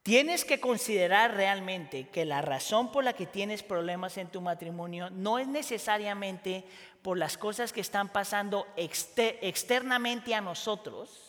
[0.03, 5.09] Tienes que considerar realmente que la razón por la que tienes problemas en tu matrimonio
[5.09, 6.66] no es necesariamente
[7.01, 11.25] por las cosas que están pasando externamente a nosotros,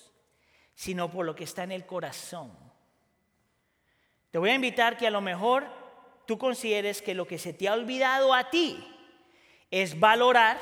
[0.78, 2.52] sino por lo que está en el corazón.
[4.30, 5.66] Te voy a invitar que a lo mejor
[6.28, 8.78] tú consideres que lo que se te ha olvidado a ti
[9.72, 10.60] es valorar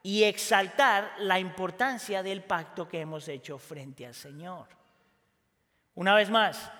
[0.00, 4.68] y exaltar la importancia del pacto que hemos hecho frente al Señor.
[5.96, 6.70] Una vez más,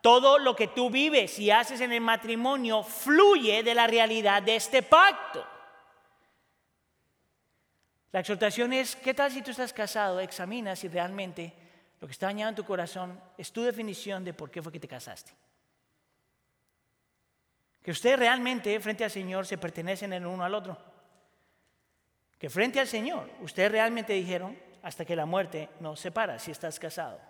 [0.00, 4.56] todo lo que tú vives y haces en el matrimonio fluye de la realidad de
[4.56, 5.46] este pacto.
[8.10, 10.18] La exhortación es, ¿qué tal si tú estás casado?
[10.18, 11.65] Examina si realmente
[12.06, 14.78] lo que está dañado en tu corazón es tu definición de por qué fue que
[14.78, 15.32] te casaste.
[17.82, 20.78] Que usted realmente frente al Señor se pertenecen el uno al otro.
[22.38, 26.78] Que frente al Señor ustedes realmente dijeron hasta que la muerte nos separa si estás
[26.78, 27.20] casado.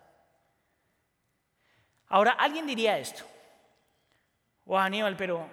[2.09, 3.25] Ahora, alguien diría esto.
[4.67, 5.49] Oh, Aníbal, pero,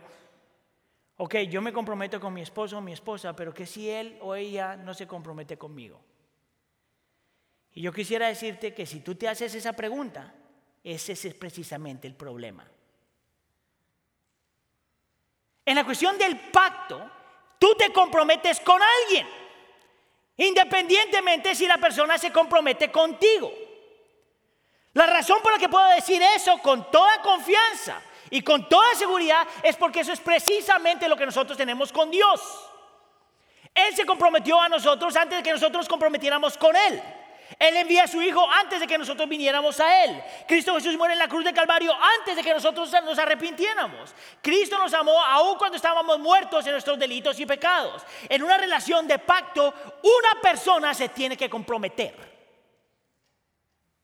[1.15, 4.35] ok, yo me comprometo con mi esposo o mi esposa, pero que si él o
[4.35, 6.01] ella no se compromete conmigo.
[7.73, 10.33] Y yo quisiera decirte que si tú te haces esa pregunta,
[10.83, 12.67] ese es precisamente el problema.
[15.65, 17.09] En la cuestión del pacto,
[17.57, 19.27] tú te comprometes con alguien.
[20.37, 23.51] Independientemente si la persona se compromete contigo.
[24.93, 29.47] La razón por la que puedo decir eso con toda confianza y con toda seguridad
[29.63, 32.41] es porque eso es precisamente lo que nosotros tenemos con Dios.
[33.73, 37.01] Él se comprometió a nosotros antes de que nosotros nos comprometiéramos con Él.
[37.59, 40.21] Él envía a su Hijo antes de que nosotros viniéramos a Él.
[40.47, 44.13] Cristo Jesús muere en la cruz de Calvario antes de que nosotros nos arrepintiéramos.
[44.41, 48.03] Cristo nos amó aún cuando estábamos muertos en nuestros delitos y pecados.
[48.29, 52.33] En una relación de pacto, una persona se tiene que comprometer.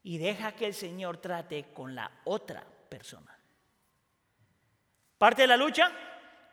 [0.04, 3.38] Y deja que el Señor trate con la otra persona.
[5.18, 5.92] Parte de la lucha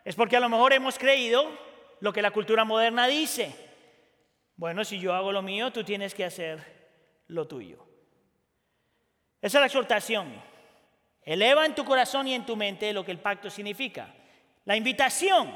[0.05, 1.49] es porque a lo mejor hemos creído
[2.01, 3.55] lo que la cultura moderna dice.
[4.57, 6.76] Bueno, si yo hago lo mío, tú tienes que hacer
[7.29, 7.87] lo tuyo.
[9.41, 10.43] Esa es la exhortación.
[11.23, 14.15] Eleva en tu corazón y en tu mente lo que el pacto significa.
[14.65, 15.53] La invitación.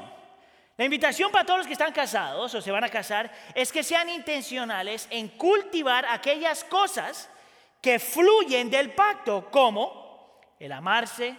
[0.77, 3.83] La invitación para todos los que están casados o se van a casar es que
[3.83, 7.29] sean intencionales en cultivar aquellas cosas
[7.81, 11.35] que fluyen del pacto, como el amarse,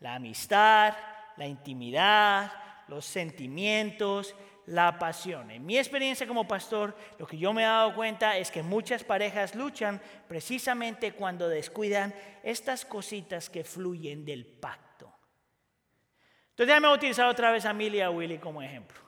[0.00, 0.94] la amistad,
[1.36, 2.52] la intimidad,
[2.88, 4.34] los sentimientos,
[4.72, 5.50] la pasión.
[5.50, 9.04] En mi experiencia como pastor, lo que yo me he dado cuenta es que muchas
[9.04, 15.12] parejas luchan precisamente cuando descuidan estas cositas que fluyen del pacto.
[16.50, 18.98] Entonces déjame utilizar otra vez a Amelia y Willy como ejemplo.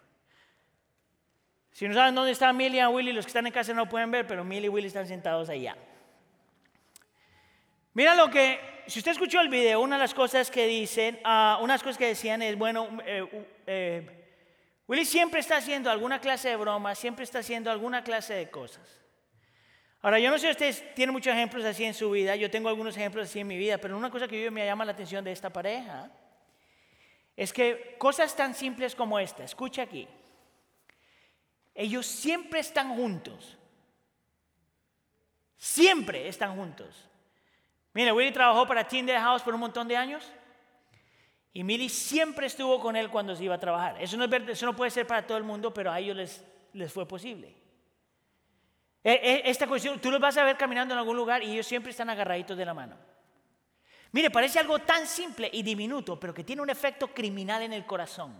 [1.72, 4.10] Si no saben dónde está Amelia y Willy, los que están en casa no pueden
[4.10, 5.76] ver, pero Millie y Willy están sentados allá.
[7.94, 11.62] Mira lo que, si usted escuchó el video, una de las cosas que dicen, uh,
[11.62, 14.23] unas cosas que decían es, bueno, eh, eh,
[14.86, 19.00] Willy siempre está haciendo alguna clase de broma, siempre está haciendo alguna clase de cosas.
[20.02, 22.68] Ahora, yo no sé si ustedes tienen muchos ejemplos así en su vida, yo tengo
[22.68, 25.32] algunos ejemplos así en mi vida, pero una cosa que me llama la atención de
[25.32, 26.10] esta pareja
[27.34, 30.06] es que cosas tan simples como esta, escucha aquí,
[31.74, 33.56] ellos siempre están juntos,
[35.56, 37.08] siempre están juntos.
[37.94, 40.30] Mire, Willy trabajó para Tinder House por un montón de años.
[41.56, 43.96] Y Milly siempre estuvo con él cuando se iba a trabajar.
[44.02, 46.44] Eso no, es, eso no puede ser para todo el mundo, pero a ellos les,
[46.72, 47.54] les fue posible.
[49.04, 51.66] E, e, esta cuestión, tú los vas a ver caminando en algún lugar y ellos
[51.66, 52.96] siempre están agarraditos de la mano.
[54.10, 57.86] Mire, parece algo tan simple y diminuto, pero que tiene un efecto criminal en el
[57.86, 58.34] corazón.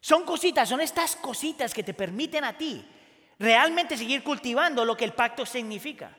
[0.00, 2.82] Son cositas, son estas cositas que te permiten a ti
[3.38, 6.16] realmente seguir cultivando lo que el pacto significa.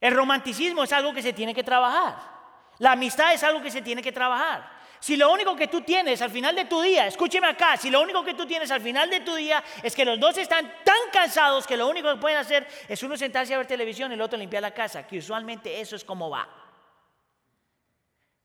[0.00, 2.37] El romanticismo es algo que se tiene que trabajar.
[2.78, 4.78] La amistad es algo que se tiene que trabajar.
[5.00, 8.02] Si lo único que tú tienes al final de tu día, escúcheme acá, si lo
[8.02, 11.10] único que tú tienes al final de tu día es que los dos están tan
[11.12, 14.20] cansados que lo único que pueden hacer es uno sentarse a ver televisión y el
[14.20, 16.48] otro limpiar la casa, que usualmente eso es como va.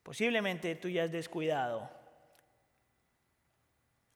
[0.04, 1.90] Posiblemente tú ya has descuidado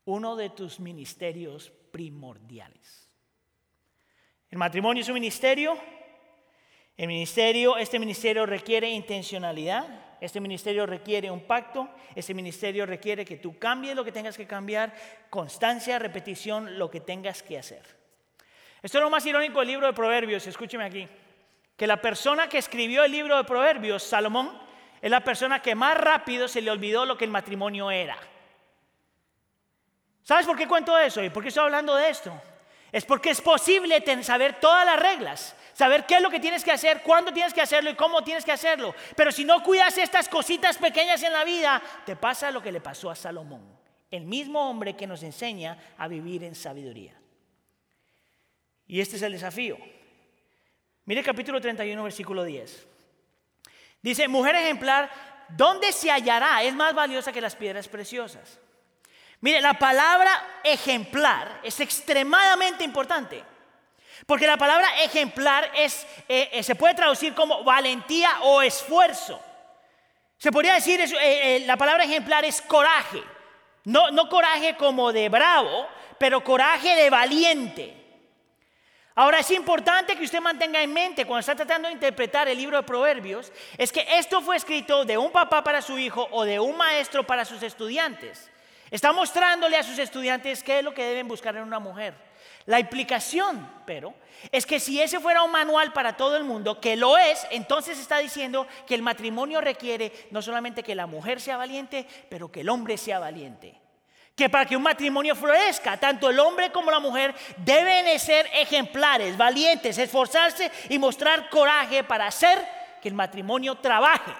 [0.05, 3.09] uno de tus ministerios primordiales.
[4.49, 5.77] El matrimonio es un ministerio.
[6.95, 10.06] El ministerio, este ministerio requiere intencionalidad.
[10.19, 14.47] Este ministerio requiere un pacto, este ministerio requiere que tú cambies lo que tengas que
[14.47, 14.93] cambiar,
[15.29, 17.83] constancia, repetición, lo que tengas que hacer.
[18.81, 21.07] Esto es lo más irónico del libro de Proverbios, escúcheme aquí,
[21.75, 24.57] que la persona que escribió el libro de Proverbios, Salomón,
[25.01, 28.17] es la persona que más rápido se le olvidó lo que el matrimonio era.
[30.23, 32.33] ¿Sabes por qué cuento eso y por qué estoy hablando de esto?
[32.91, 36.71] Es porque es posible saber todas las reglas, saber qué es lo que tienes que
[36.71, 38.95] hacer, cuándo tienes que hacerlo y cómo tienes que hacerlo.
[39.15, 42.81] Pero si no cuidas estas cositas pequeñas en la vida, te pasa lo que le
[42.81, 43.77] pasó a Salomón,
[44.09, 47.13] el mismo hombre que nos enseña a vivir en sabiduría.
[48.87, 49.77] Y este es el desafío.
[51.05, 52.87] Mire capítulo 31, versículo 10.
[54.01, 55.11] Dice, mujer ejemplar,
[55.49, 56.63] ¿dónde se hallará?
[56.63, 58.59] Es más valiosa que las piedras preciosas.
[59.41, 63.43] Mire, la palabra ejemplar es extremadamente importante.
[64.25, 69.39] Porque la palabra ejemplar es, eh, eh, se puede traducir como valentía o esfuerzo.
[70.37, 73.23] Se podría decir, eh, la palabra ejemplar es coraje.
[73.85, 77.93] No, no coraje como de bravo, pero coraje de valiente.
[79.15, 82.77] Ahora es importante que usted mantenga en mente cuando está tratando de interpretar el libro
[82.77, 86.59] de Proverbios, es que esto fue escrito de un papá para su hijo o de
[86.59, 88.51] un maestro para sus estudiantes.
[88.91, 92.26] Está mostrándole a sus estudiantes qué es lo que deben buscar en una mujer.
[92.67, 94.13] La implicación, pero,
[94.51, 97.97] es que si ese fuera un manual para todo el mundo, que lo es, entonces
[97.97, 102.61] está diciendo que el matrimonio requiere no solamente que la mujer sea valiente, pero que
[102.61, 103.79] el hombre sea valiente.
[104.35, 109.37] Que para que un matrimonio florezca, tanto el hombre como la mujer deben ser ejemplares,
[109.37, 112.59] valientes, esforzarse y mostrar coraje para hacer
[113.01, 114.33] que el matrimonio trabaje.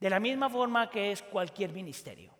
[0.00, 2.33] De la misma forma que es cualquier ministerio.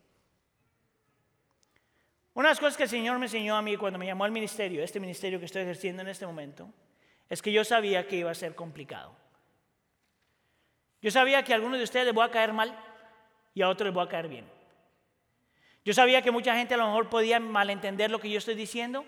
[2.35, 4.33] Una de las cosas que el Señor me enseñó a mí cuando me llamó al
[4.33, 6.69] ministerio, este ministerio que estoy ejerciendo en este momento,
[7.29, 9.15] es que yo sabía que iba a ser complicado.
[11.01, 12.77] Yo sabía que a algunos de ustedes les voy a caer mal
[13.55, 14.47] y a otros les voy a caer bien.
[15.85, 19.05] Yo sabía que mucha gente a lo mejor podía malentender lo que yo estoy diciendo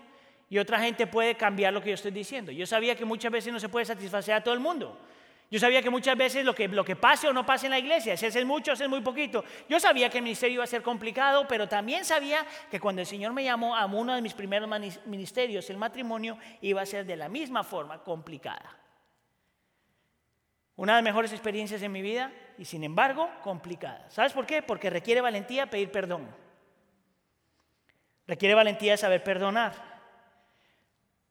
[0.49, 2.53] y otra gente puede cambiar lo que yo estoy diciendo.
[2.53, 4.97] Yo sabía que muchas veces no se puede satisfacer a todo el mundo.
[5.49, 7.79] Yo sabía que muchas veces lo que, lo que pase o no pase en la
[7.79, 9.45] iglesia, si es mucho, es muy poquito.
[9.69, 13.07] Yo sabía que el ministerio iba a ser complicado, pero también sabía que cuando el
[13.07, 14.69] Señor me llamó a uno de mis primeros
[15.07, 18.77] ministerios, el matrimonio iba a ser de la misma forma complicada.
[20.75, 24.11] Una de las mejores experiencias en mi vida y sin embargo complicada.
[24.11, 24.63] ¿Sabes por qué?
[24.63, 26.29] Porque requiere valentía pedir perdón.
[28.27, 29.86] Requiere valentía saber perdonar.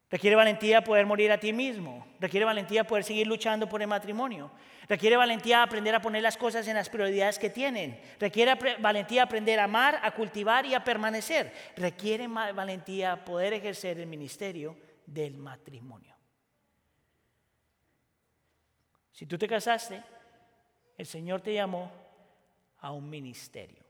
[0.10, 2.06] Requiere valentía poder morir a ti mismo.
[2.20, 4.52] Requiere valentía poder seguir luchando por el matrimonio.
[4.88, 8.00] Requiere valentía aprender a poner las cosas en las prioridades que tienen.
[8.20, 11.52] Requiere valentía aprender a amar, a cultivar y a permanecer.
[11.76, 16.15] Requiere valentía poder ejercer el ministerio del matrimonio.
[19.12, 20.04] Si tú te casaste,
[20.98, 21.91] el Señor te llamó
[22.80, 23.84] a un ministerio.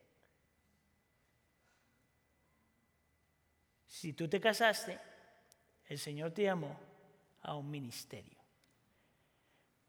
[3.88, 5.00] Si tú te casaste,
[5.88, 6.80] el Señor te llamó
[7.42, 8.36] a un ministerio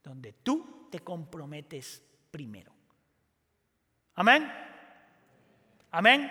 [0.02, 2.72] donde tú te comprometes primero.
[4.14, 4.50] Amén.
[5.90, 6.30] Amén.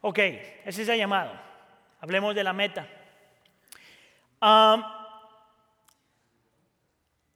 [0.00, 1.32] Ok, ese es el llamado.
[2.00, 2.86] Hablemos de la meta.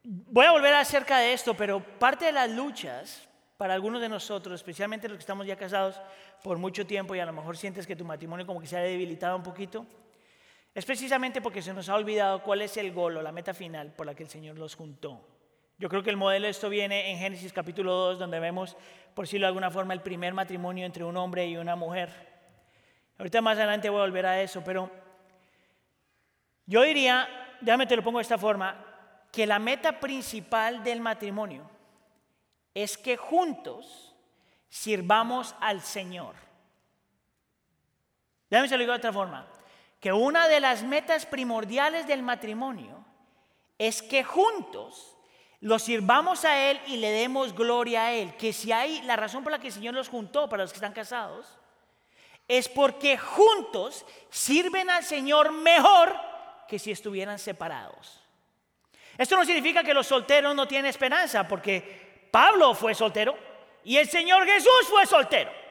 [0.05, 4.55] voy a volver acerca de esto, pero parte de las luchas para algunos de nosotros,
[4.55, 6.01] especialmente los que estamos ya casados
[6.43, 8.81] por mucho tiempo y a lo mejor sientes que tu matrimonio como que se ha
[8.81, 9.87] debilitado un poquito,
[10.75, 13.93] es precisamente porque se nos ha olvidado cuál es el gol o la meta final
[13.93, 15.21] por la que el Señor los juntó.
[15.79, 18.77] Yo creo que el modelo de esto viene en Génesis capítulo 2, donde vemos,
[19.15, 22.11] por decirlo de alguna forma, el primer matrimonio entre un hombre y una mujer.
[23.19, 24.91] Ahorita más adelante voy a volver a eso, pero
[26.65, 27.29] yo diría,
[27.61, 28.83] déjame te lo pongo de esta forma,
[29.31, 31.69] que la meta principal del matrimonio
[32.73, 34.15] es que juntos
[34.71, 36.35] sirvamos al Señor.
[38.49, 39.47] Déjame te lo digo de otra forma
[40.03, 43.05] que una de las metas primordiales del matrimonio
[43.79, 45.17] es que juntos
[45.61, 48.37] lo sirvamos a Él y le demos gloria a Él.
[48.37, 50.79] Que si hay la razón por la que el Señor los juntó para los que
[50.79, 51.57] están casados,
[52.49, 56.13] es porque juntos sirven al Señor mejor
[56.67, 58.21] que si estuvieran separados.
[59.17, 63.39] Esto no significa que los solteros no tienen esperanza, porque Pablo fue soltero
[63.85, 65.62] y el Señor Jesús fue soltero.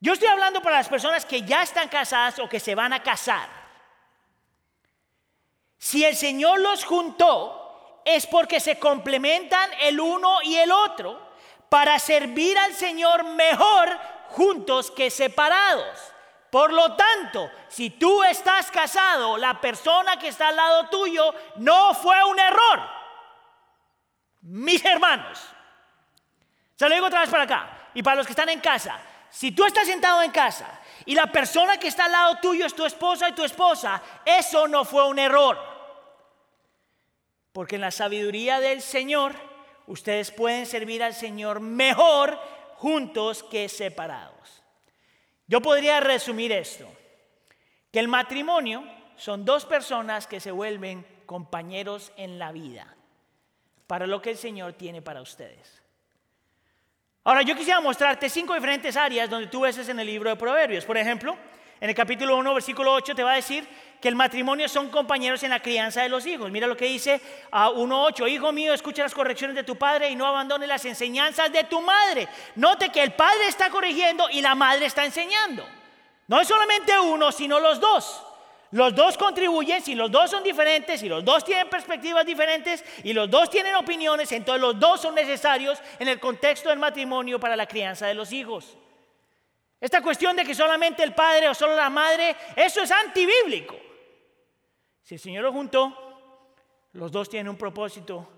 [0.00, 3.02] Yo estoy hablando para las personas que ya están casadas o que se van a
[3.02, 3.48] casar.
[5.78, 11.20] Si el Señor los juntó, es porque se complementan el uno y el otro
[11.68, 16.14] para servir al Señor mejor juntos que separados.
[16.50, 21.94] Por lo tanto, si tú estás casado, la persona que está al lado tuyo no
[21.94, 22.80] fue un error.
[24.42, 25.40] Mis hermanos.
[26.76, 27.90] Se lo digo otra vez para acá.
[27.94, 29.00] Y para los que están en casa,
[29.34, 32.74] si tú estás sentado en casa y la persona que está al lado tuyo es
[32.74, 35.58] tu esposa y tu esposa, eso no fue un error.
[37.50, 39.34] Porque en la sabiduría del Señor,
[39.88, 42.38] ustedes pueden servir al Señor mejor
[42.76, 44.62] juntos que separados.
[45.48, 46.86] Yo podría resumir esto,
[47.90, 48.84] que el matrimonio
[49.16, 52.96] son dos personas que se vuelven compañeros en la vida,
[53.88, 55.83] para lo que el Señor tiene para ustedes.
[57.26, 60.84] Ahora, yo quisiera mostrarte cinco diferentes áreas donde tú ves en el libro de Proverbios.
[60.84, 61.34] Por ejemplo,
[61.80, 63.66] en el capítulo 1, versículo 8, te va a decir
[63.98, 66.50] que el matrimonio son compañeros en la crianza de los hijos.
[66.50, 67.18] Mira lo que dice
[67.50, 71.50] a 1.8, hijo mío, escucha las correcciones de tu padre y no abandone las enseñanzas
[71.50, 72.28] de tu madre.
[72.56, 75.66] Note que el padre está corrigiendo y la madre está enseñando.
[76.28, 78.22] No es solamente uno, sino los dos.
[78.74, 83.12] Los dos contribuyen, si los dos son diferentes, si los dos tienen perspectivas diferentes y
[83.12, 87.54] los dos tienen opiniones, entonces los dos son necesarios en el contexto del matrimonio para
[87.54, 88.76] la crianza de los hijos.
[89.80, 93.76] Esta cuestión de que solamente el padre o solo la madre, eso es antibíblico.
[95.04, 96.50] Si el Señor lo juntó,
[96.94, 98.28] los dos tienen un propósito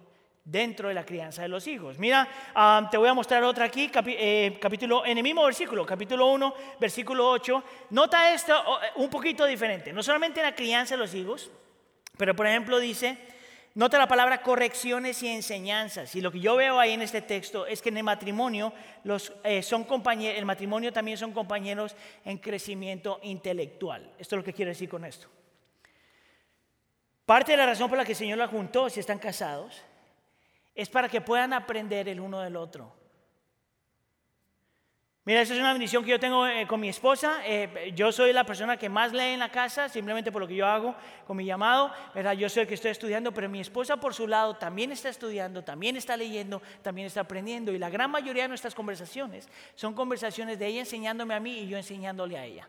[0.47, 1.99] dentro de la crianza de los hijos.
[1.99, 6.29] Mira, ah, te voy a mostrar otra aquí, eh, capítulo, en el mismo versículo, capítulo
[6.29, 7.65] 1, versículo 8.
[7.91, 11.51] Nota esto eh, un poquito diferente, no solamente en la crianza de los hijos,
[12.17, 13.19] pero por ejemplo dice,
[13.75, 16.15] nota la palabra correcciones y enseñanzas.
[16.15, 18.73] Y lo que yo veo ahí en este texto es que en el matrimonio
[19.43, 24.13] eh, son compañeros, el matrimonio también son compañeros en crecimiento intelectual.
[24.17, 25.27] Esto es lo que quiero decir con esto.
[27.25, 29.83] Parte de la razón por la que el Señor la juntó, si están casados,
[30.77, 32.93] es para que puedan aprender el uno del otro.
[35.25, 37.39] Mira, esa es una bendición que yo tengo eh, con mi esposa.
[37.45, 40.55] Eh, yo soy la persona que más lee en la casa, simplemente por lo que
[40.55, 40.95] yo hago
[41.27, 41.91] con mi llamado.
[42.15, 42.35] ¿verdad?
[42.35, 45.65] Yo soy el que estoy estudiando, pero mi esposa por su lado también está estudiando,
[45.65, 47.73] también está leyendo, también está aprendiendo.
[47.73, 51.67] Y la gran mayoría de nuestras conversaciones son conversaciones de ella enseñándome a mí y
[51.67, 52.69] yo enseñándole a ella.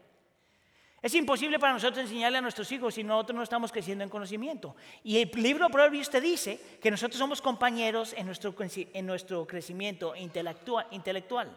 [1.02, 4.76] Es imposible para nosotros enseñarle a nuestros hijos si nosotros no estamos creciendo en conocimiento.
[5.04, 9.46] Y el libro de Proverbios te dice que nosotros somos compañeros en nuestro, en nuestro
[9.46, 10.88] crecimiento intelectual.
[10.92, 11.56] intelectual.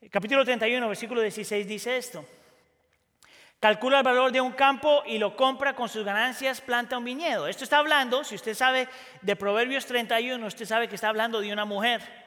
[0.00, 2.24] El capítulo 31, versículo 16 dice esto.
[3.60, 7.48] Calcula el valor de un campo y lo compra con sus ganancias, planta un viñedo.
[7.48, 8.88] Esto está hablando, si usted sabe
[9.22, 12.23] de Proverbios 31, usted sabe que está hablando de una mujer.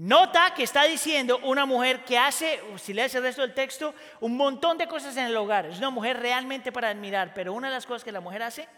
[0.00, 4.36] Nota que está diciendo una mujer que hace, si lees el resto del texto, un
[4.36, 5.66] montón de cosas en el hogar.
[5.66, 8.68] Es una mujer realmente para admirar, pero una de las cosas que la mujer hace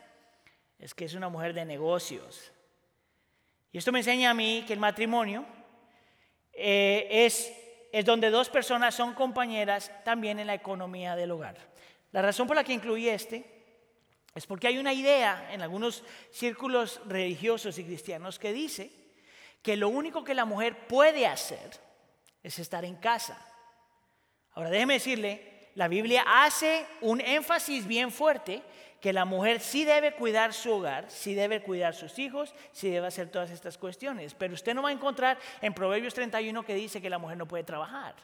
[0.79, 2.51] es que es una mujer de negocios.
[3.71, 5.45] Y esto me enseña a mí que el matrimonio
[6.55, 7.53] eh, es
[7.93, 11.57] es donde dos personas son compañeras también en la economía del hogar.
[12.13, 13.45] La razón por la que incluí este
[14.35, 19.00] es porque hay una idea en algunos círculos religiosos y cristianos que dice
[19.63, 21.71] que lo único que la mujer puede hacer
[22.43, 23.39] es estar en casa.
[24.53, 28.63] Ahora déjeme decirle, la Biblia hace un énfasis bien fuerte
[29.01, 33.07] que la mujer sí debe cuidar su hogar, sí debe cuidar sus hijos, sí debe
[33.07, 34.35] hacer todas estas cuestiones.
[34.35, 37.49] Pero usted no va a encontrar en Proverbios 31 que dice que la mujer no
[37.49, 38.15] puede trabajar.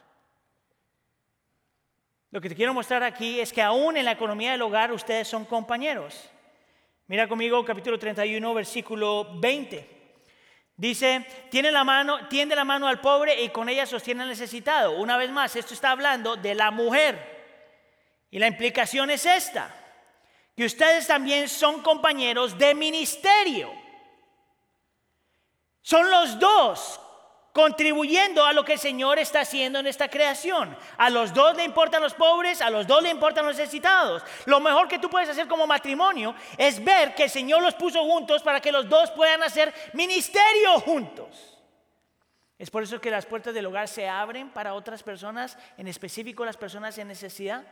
[2.29, 5.27] Lo que te quiero mostrar aquí es que aún en la economía del hogar ustedes
[5.27, 6.29] son compañeros.
[7.07, 9.96] Mira conmigo capítulo 31, versículo 20.
[10.77, 14.91] Dice, tiene la mano, tiende la mano al pobre y con ella sostiene al necesitado.
[14.91, 17.35] Una vez más, esto está hablando de la mujer.
[18.29, 19.73] Y la implicación es esta
[20.55, 23.71] que ustedes también son compañeros de ministerio.
[25.81, 26.99] Son los dos
[27.57, 30.77] contribuyendo a lo que el Señor está haciendo en esta creación.
[30.95, 34.21] A los dos le importan los pobres, a los dos le importan los necesitados.
[34.45, 38.03] Lo mejor que tú puedes hacer como matrimonio es ver que el Señor los puso
[38.03, 41.57] juntos para que los dos puedan hacer ministerio juntos.
[42.59, 46.45] Es por eso que las puertas del hogar se abren para otras personas, en específico
[46.45, 47.65] las personas en necesidad.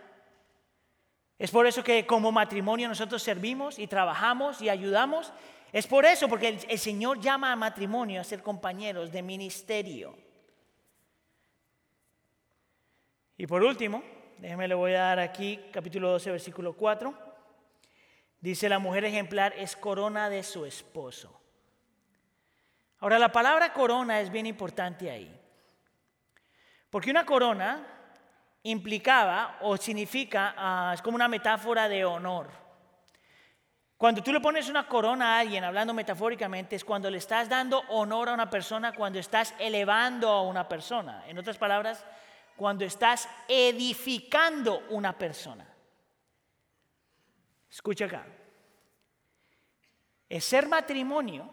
[1.38, 5.32] Es por eso que como matrimonio nosotros servimos y trabajamos y ayudamos.
[5.76, 10.18] Es por eso, porque el, Señor llama a matrimonio a ser compañeros de ministerio.
[13.36, 14.02] Y por último,
[14.38, 17.14] déjeme le voy a dar aquí capítulo 12, versículo 4.
[18.40, 21.38] Dice, la mujer ejemplar es corona de su esposo.
[23.00, 25.38] Ahora, la palabra corona es bien importante ahí.
[26.90, 27.86] Porque una corona
[28.64, 32.65] implicaba o significa, ah, es como una metáfora de honor.
[34.06, 37.80] Cuando tú le pones una corona a alguien, hablando metafóricamente, es cuando le estás dando
[37.90, 41.24] honor a una persona, cuando estás elevando a una persona.
[41.28, 42.06] En otras palabras,
[42.56, 45.68] cuando estás edificando una persona.
[47.68, 48.28] Escucha acá.
[50.30, 51.50] El ser matrimonio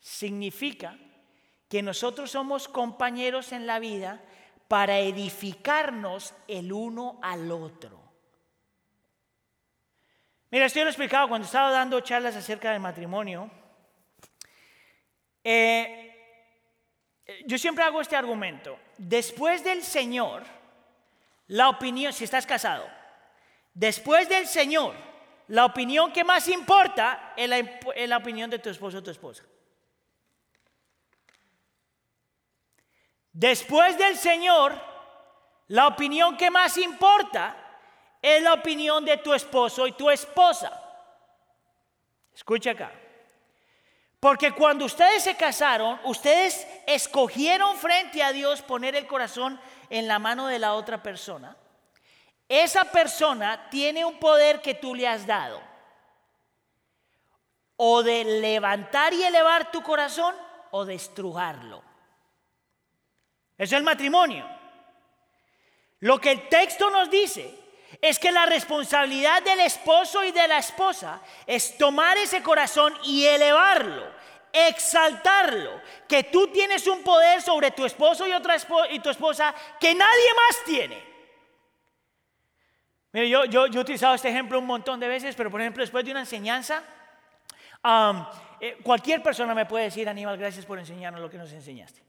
[0.00, 0.98] significa
[1.68, 4.20] que nosotros somos compañeros en la vida
[4.66, 7.99] para edificarnos el uno al otro.
[10.50, 13.48] Mira, esto yo lo he explicado cuando estaba dando charlas acerca del matrimonio.
[15.44, 16.10] Eh,
[17.46, 18.78] yo siempre hago este argumento.
[18.98, 20.42] Después del Señor,
[21.46, 22.88] la opinión, si estás casado,
[23.74, 24.94] después del Señor,
[25.48, 29.10] la opinión que más importa es la, es la opinión de tu esposo o tu
[29.10, 29.44] esposa.
[33.32, 34.74] Después del Señor,
[35.68, 37.56] la opinión que más importa
[38.22, 40.72] es la opinión de tu esposo y tu esposa.
[42.34, 42.92] Escucha acá.
[44.18, 49.58] Porque cuando ustedes se casaron, ustedes escogieron frente a Dios poner el corazón
[49.88, 51.56] en la mano de la otra persona.
[52.46, 55.62] Esa persona tiene un poder que tú le has dado.
[57.76, 60.34] O de levantar y elevar tu corazón
[60.70, 60.96] o de.
[60.96, 61.84] Eso
[63.56, 64.46] es el matrimonio.
[66.00, 67.59] Lo que el texto nos dice
[68.00, 73.26] es que la responsabilidad del esposo y de la esposa es tomar ese corazón y
[73.26, 74.06] elevarlo,
[74.52, 78.56] exaltarlo, que tú tienes un poder sobre tu esposo y, otra
[79.02, 81.10] tu esposa que nadie más tiene.
[83.12, 86.04] Mire, yo, yo, he utilizado este ejemplo un montón de veces, pero por ejemplo, después
[86.04, 86.82] de una enseñanza,
[88.60, 92.02] eh, cualquier persona me puede decir, Aníbal, gracias por enseñarnos lo que nos enseñaste.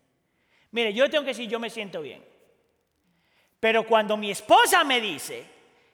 [0.72, 2.24] Mire, yo tengo que decir, yo me siento bien.
[3.60, 5.51] Pero cuando mi esposa me dice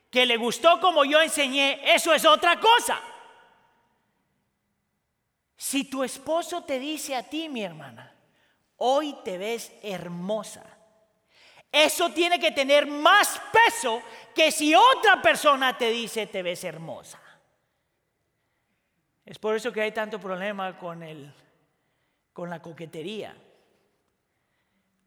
[0.10, 3.02] que le gustó como yo enseñé, eso es otra cosa.
[5.58, 8.14] Si tu esposo te dice a ti, mi hermana,
[8.78, 10.64] hoy te ves hermosa,
[11.70, 14.02] Eso tiene que tener más peso
[14.34, 17.20] que si otra persona te dice te ves hermosa.
[19.26, 21.30] Es por eso que hay tanto problema con, el,
[22.32, 23.36] con la coquetería.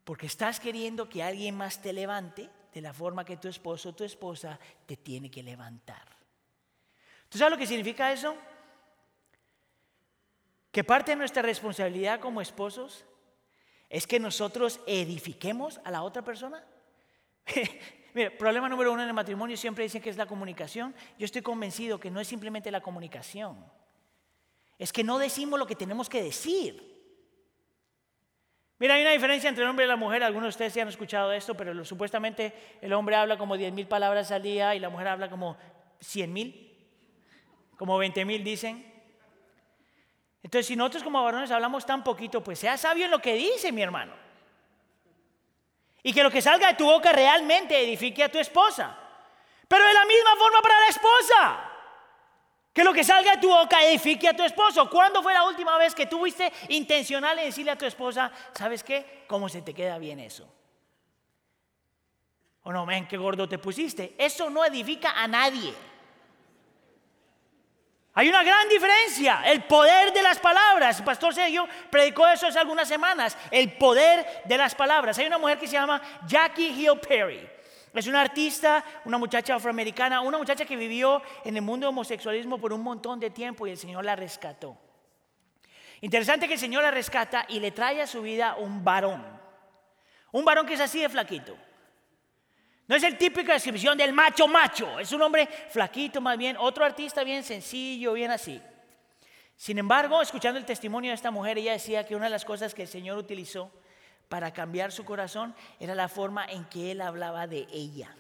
[0.05, 3.95] Porque estás queriendo que alguien más te levante de la forma que tu esposo o
[3.95, 6.17] tu esposa te tiene que levantar.
[7.29, 8.37] ¿Tú sabes lo que significa eso?
[10.73, 13.05] Que parte de nuestra responsabilidad como esposos
[13.89, 16.65] es que nosotros edifiquemos a la otra persona.
[18.15, 20.95] Mira, problema número uno en el matrimonio siempre dicen que es la comunicación.
[21.19, 23.65] Yo estoy convencido que no es simplemente la comunicación.
[24.79, 26.90] Es que no decimos lo que tenemos que decir.
[28.81, 30.25] Mira, hay una diferencia entre el hombre y la mujer.
[30.25, 33.87] Algunos de ustedes ya han escuchado esto, pero supuestamente el hombre habla como 10 mil
[33.87, 35.59] palabras al día y la mujer habla como
[36.01, 36.79] 100 mil,
[37.77, 38.91] como 20 mil dicen.
[40.43, 43.71] Entonces, si nosotros como varones hablamos tan poquito, pues sea sabio en lo que dice,
[43.71, 44.15] mi hermano.
[46.03, 48.97] Y que lo que salga de tu boca realmente edifique a tu esposa.
[49.69, 51.70] Pero de la misma forma para la esposa.
[52.73, 54.89] Que lo que salga de tu boca edifique a tu esposo.
[54.89, 59.25] ¿Cuándo fue la última vez que tuviste intencional en decirle a tu esposa, ¿sabes qué?
[59.27, 60.49] ¿Cómo se te queda bien eso?
[62.63, 64.15] O no, ven, qué gordo te pusiste.
[64.19, 65.75] Eso no edifica a nadie.
[68.15, 70.99] Hay una gran diferencia, el poder de las palabras.
[70.99, 75.19] El pastor Sergio predicó eso hace algunas semanas, el poder de las palabras.
[75.19, 77.49] Hay una mujer que se llama Jackie Hill Perry.
[77.93, 82.59] Es una artista, una muchacha afroamericana, una muchacha que vivió en el mundo del homosexualismo
[82.59, 84.77] por un montón de tiempo y el Señor la rescató.
[86.01, 89.25] Interesante que el Señor la rescata y le trae a su vida un varón.
[90.33, 91.57] Un varón que es así de flaquito.
[92.87, 96.85] No es el típico descripción del macho macho, es un hombre flaquito más bien, otro
[96.85, 98.61] artista bien sencillo, bien así.
[99.55, 102.75] Sin embargo, escuchando el testimonio de esta mujer, ella decía que una de las cosas
[102.75, 103.71] que el Señor utilizó
[104.31, 108.17] para cambiar su corazón era la forma en que él hablaba de ella.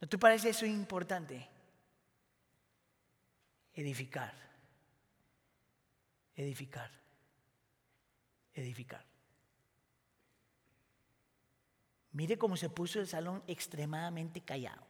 [0.00, 1.48] ¿No te parece eso importante?
[3.74, 4.32] Edificar,
[6.36, 6.88] edificar,
[8.54, 9.04] edificar.
[12.12, 14.86] Mire cómo se puso el salón extremadamente callado.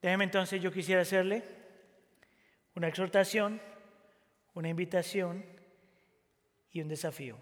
[0.00, 1.44] Déjeme entonces, yo quisiera hacerle
[2.74, 3.60] una exhortación,
[4.54, 5.44] una invitación
[6.70, 7.36] y un desafío.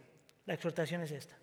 [0.47, 1.37] La exhortación es esta.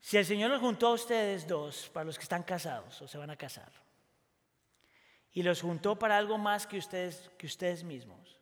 [0.00, 3.18] Si el Señor los juntó a ustedes dos, para los que están casados o se
[3.18, 3.70] van a casar,
[5.32, 8.40] y los juntó para algo más que ustedes, que ustedes mismos,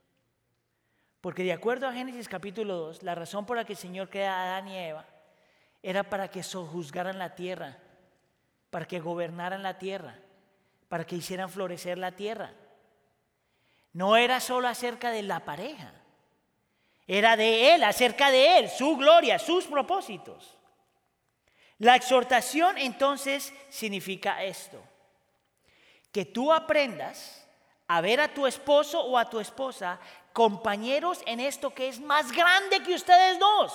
[1.21, 4.35] porque de acuerdo a Génesis capítulo 2, la razón por la que el Señor crea
[4.35, 5.05] a Adán y Eva
[5.83, 7.79] era para que sojuzgaran la tierra,
[8.71, 10.17] para que gobernaran la tierra,
[10.89, 12.53] para que hicieran florecer la tierra.
[13.99, 15.93] No era solo acerca de la pareja,
[17.09, 20.57] era de Él, acerca de Él, su gloria, sus propósitos.
[21.79, 24.81] La exhortación entonces significa esto,
[26.13, 27.45] que tú aprendas
[27.89, 29.99] a ver a tu esposo o a tu esposa
[30.33, 33.73] compañeros en esto que es más grande que ustedes dos.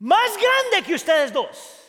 [0.00, 1.85] Más grande que ustedes dos.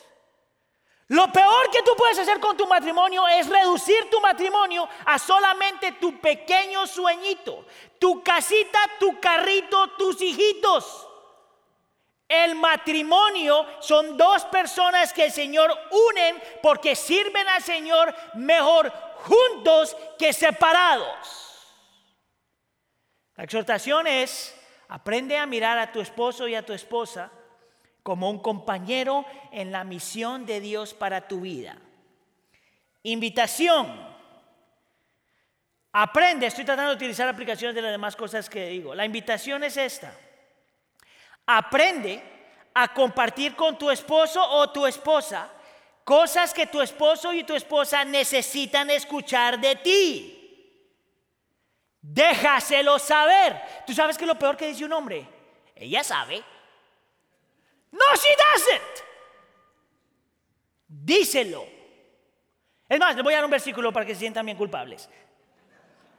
[1.09, 5.93] Lo peor que tú puedes hacer con tu matrimonio es reducir tu matrimonio a solamente
[5.93, 7.65] tu pequeño sueñito,
[7.97, 11.07] tu casita, tu carrito, tus hijitos.
[12.27, 15.73] El matrimonio son dos personas que el Señor
[16.09, 18.91] unen porque sirven al Señor mejor
[19.23, 21.47] juntos que separados.
[23.35, 24.53] La exhortación es,
[24.89, 27.31] aprende a mirar a tu esposo y a tu esposa
[28.07, 31.75] como un compañero en la misión de Dios para tu vida.
[33.03, 33.85] Invitación.
[35.91, 38.95] Aprende, estoy tratando de utilizar aplicaciones de las demás cosas que digo.
[38.95, 40.17] La invitación es esta.
[41.47, 42.23] Aprende
[42.75, 45.49] a compartir con tu esposo o tu esposa
[46.05, 50.79] cosas que tu esposo y tu esposa necesitan escuchar de ti.
[51.99, 53.83] Déjaselo saber.
[53.85, 55.27] ¿Tú sabes qué es lo peor que dice un hombre?
[55.75, 56.41] Ella sabe.
[57.97, 59.03] No, she doesn't.
[60.87, 61.65] Díselo.
[62.87, 65.09] Es más, les voy a dar un versículo para que se sientan bien culpables.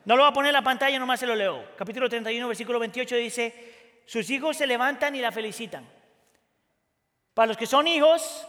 [0.05, 1.76] No lo voy a poner en la pantalla, nomás se lo leo.
[1.76, 5.87] Capítulo 31, versículo 28 dice, sus hijos se levantan y la felicitan.
[7.35, 8.47] Para los que son hijos,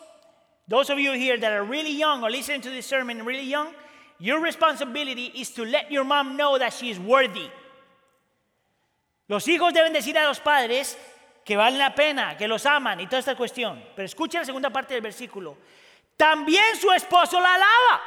[0.67, 3.67] those of you here that are really young or listening to this sermon really young,
[4.19, 7.49] Your responsibility is to let your mom know that she is worthy.
[9.29, 10.97] Los hijos deben decir a los padres
[11.49, 13.83] que valen la pena, que los aman y toda esta cuestión.
[13.95, 15.57] Pero escuchen la segunda parte del versículo.
[16.15, 18.03] También su esposo la alaba.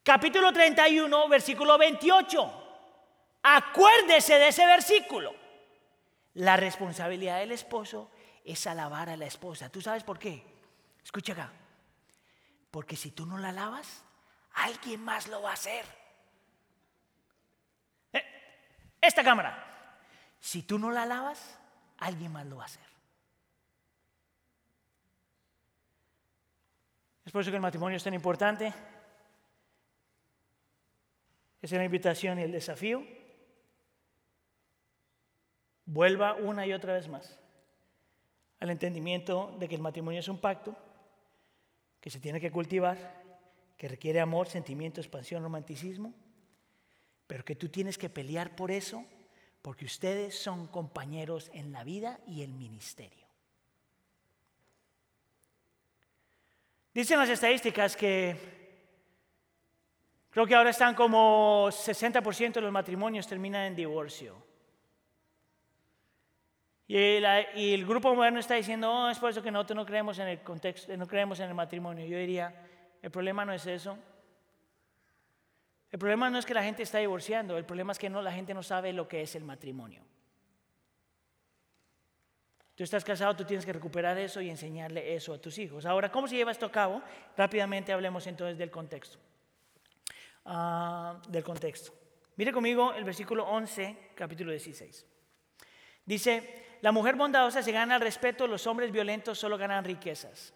[0.00, 2.68] Capítulo 31, versículo 28.
[3.42, 5.34] Acuérdese de ese versículo.
[6.34, 8.12] La responsabilidad del esposo
[8.44, 9.68] es alabar a la esposa.
[9.70, 10.44] ¿Tú sabes por qué?
[11.02, 11.52] Escucha acá.
[12.70, 14.04] Porque si tú no la alabas,
[14.52, 15.84] alguien más lo va a hacer.
[18.12, 18.22] Eh,
[19.00, 19.66] esta cámara.
[20.40, 21.58] Si tú no la alabas,
[21.98, 22.88] alguien más lo va a hacer.
[27.24, 28.72] Es por eso que el matrimonio es tan importante.
[31.62, 33.04] Es una invitación y el desafío.
[35.84, 37.38] Vuelva una y otra vez más
[38.60, 40.76] al entendimiento de que el matrimonio es un pacto
[42.00, 43.22] que se tiene que cultivar,
[43.76, 46.14] que requiere amor, sentimiento, expansión, romanticismo,
[47.26, 49.04] pero que tú tienes que pelear por eso
[49.62, 53.26] porque ustedes son compañeros en la vida y el ministerio.
[56.92, 58.36] Dicen las estadísticas que
[60.30, 64.50] creo que ahora están como 60% de los matrimonios terminan en divorcio.
[66.88, 67.22] Y,
[67.72, 70.40] el grupo moderno está diciendo, oh, es por eso que nosotros no creemos en el
[70.40, 72.04] contexto, no creemos en el matrimonio.
[72.04, 72.52] Yo diría,
[73.00, 73.96] el problema no es eso.
[75.90, 78.32] El problema no es que la gente está divorciando, el problema es que no, la
[78.32, 80.04] gente no sabe lo que es el matrimonio.
[82.76, 85.84] Tú estás casado, tú tienes que recuperar eso y enseñarle eso a tus hijos.
[85.84, 87.02] Ahora, ¿cómo se lleva esto a cabo?
[87.36, 89.18] Rápidamente hablemos entonces del contexto.
[90.46, 91.92] Ah, del contexto.
[92.36, 95.04] Mire conmigo el versículo 11, capítulo 16.
[96.06, 100.54] Dice, la mujer bondadosa se gana el respeto, los hombres violentos solo ganan riquezas.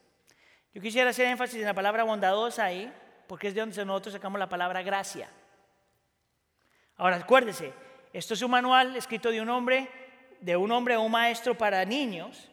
[0.72, 2.91] Yo quisiera hacer énfasis en la palabra bondadosa ahí,
[3.27, 5.29] porque es de donde nosotros sacamos la palabra gracia.
[6.97, 7.72] Ahora, acuérdese,
[8.12, 9.89] esto es un manual escrito de un hombre,
[10.41, 12.49] de un hombre o un maestro para niños,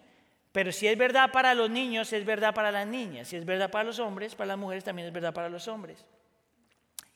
[0.51, 3.27] pero si es verdad para los niños, es verdad para las niñas.
[3.27, 6.05] Si es verdad para los hombres, para las mujeres también es verdad para los hombres.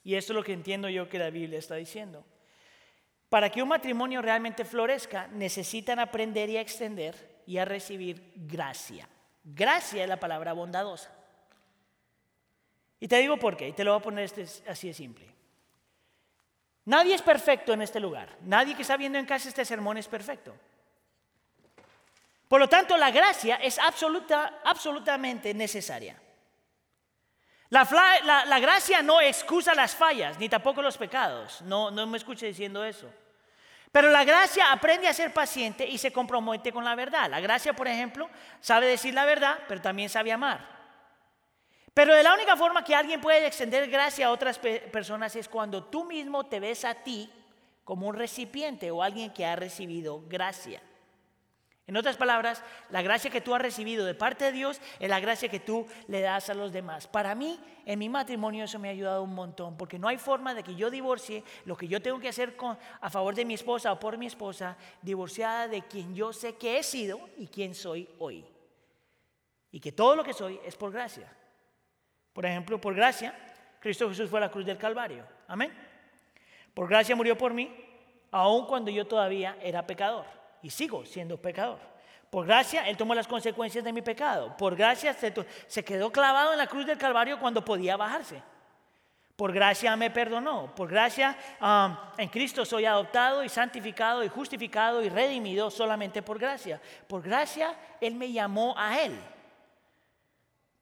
[0.03, 2.24] Y esto es lo que entiendo yo que la Biblia está diciendo.
[3.28, 9.10] Para que un matrimonio realmente florezca, necesitan aprender y a extender y a recibir gracia.
[9.43, 11.14] Gracia es la palabra bondadosa.
[13.00, 15.36] Y te digo por qué, y te lo voy a poner este, así de simple.
[16.86, 18.30] Nadie es perfecto en este lugar.
[18.41, 20.56] Nadie que está viendo en casa este sermón es perfecto.
[22.48, 26.22] Por lo tanto, la gracia es absoluta, absolutamente necesaria.
[27.70, 31.62] La, gracia no excusa las fallas, ni tampoco los pecados.
[31.64, 33.12] No, no me escuche diciendo eso.
[33.91, 37.30] Pero la gracia aprende a ser paciente y se compromete con la verdad.
[37.30, 38.30] La gracia, por ejemplo,
[38.60, 40.74] sabe decir la verdad, pero también sabe amar.
[41.96, 45.86] Pero de la única forma que alguien puede extender gracia a otras personas es cuando
[45.86, 47.32] tú mismo te ves a ti
[47.86, 50.82] como un recipiente o alguien que ha recibido gracia.
[51.88, 55.22] En otras palabras, la gracia que tú has recibido de parte de Dios es la
[55.22, 57.08] gracia que tú le das a los demás.
[57.08, 60.54] Para mí, en mi matrimonio eso me ha ayudado un montón, porque no hay forma
[60.54, 62.58] de que yo divorcie lo que yo tengo que hacer
[63.00, 66.78] a favor de mi esposa o por mi esposa, divorciada de quien yo sé que
[66.78, 68.43] he sido y quien soy hoy.
[69.72, 71.32] Y que todo lo que soy es por gracia.
[72.36, 73.33] Por ejemplo, por gracia,
[73.79, 75.23] Cristo Jesús fue a la cruz del Calvario.
[75.47, 75.71] Amén.
[76.73, 77.73] Por gracia murió por mí,
[78.29, 80.25] aun cuando yo todavía era pecador
[80.61, 81.79] y sigo siendo pecador.
[82.29, 84.53] Por gracia, Él tomó las consecuencias de mi pecado.
[84.57, 88.43] Por gracia, se, quedó clavado en la cruz del Calvario cuando podía bajarse.
[89.38, 90.75] Por gracia me perdonó.
[90.75, 91.38] Por gracia
[92.17, 96.81] en Cristo soy adoptado y santificado y justificado y redimido solamente por gracia.
[97.07, 99.17] Por gracia Él me llamó a Él.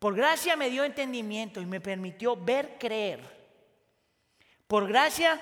[0.03, 3.21] Por gracia me dio entendimiento y me permitió ver, creer.
[4.67, 5.39] Por gracia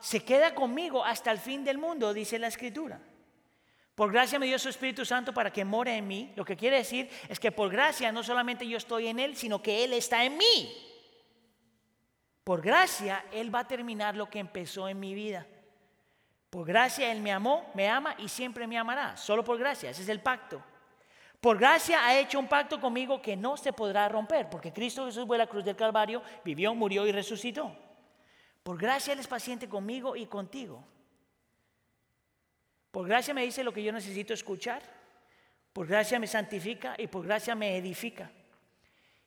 [0.00, 2.98] se queda conmigo hasta el fin del mundo, dice la Escritura.
[3.94, 6.32] Por gracia me dio su Espíritu Santo para que more en mí.
[6.34, 9.60] Lo que quiere decir es que por gracia no solamente yo estoy en Él, sino
[9.60, 10.74] que Él está en mí.
[12.44, 15.46] Por gracia Él va a terminar lo que empezó en mi vida.
[16.48, 19.18] Por gracia Él me amó, me ama y siempre me amará.
[19.18, 20.64] Solo por gracia, ese es el pacto.
[21.40, 25.26] Por gracia ha hecho un pacto conmigo que no se podrá romper, porque Cristo Jesús
[25.26, 27.74] fue a la cruz del Calvario, vivió, murió y resucitó.
[28.64, 30.84] Por gracia Él es paciente conmigo y contigo.
[32.90, 34.82] Por gracia me dice lo que yo necesito escuchar.
[35.72, 38.30] Por gracia me santifica y por gracia me edifica.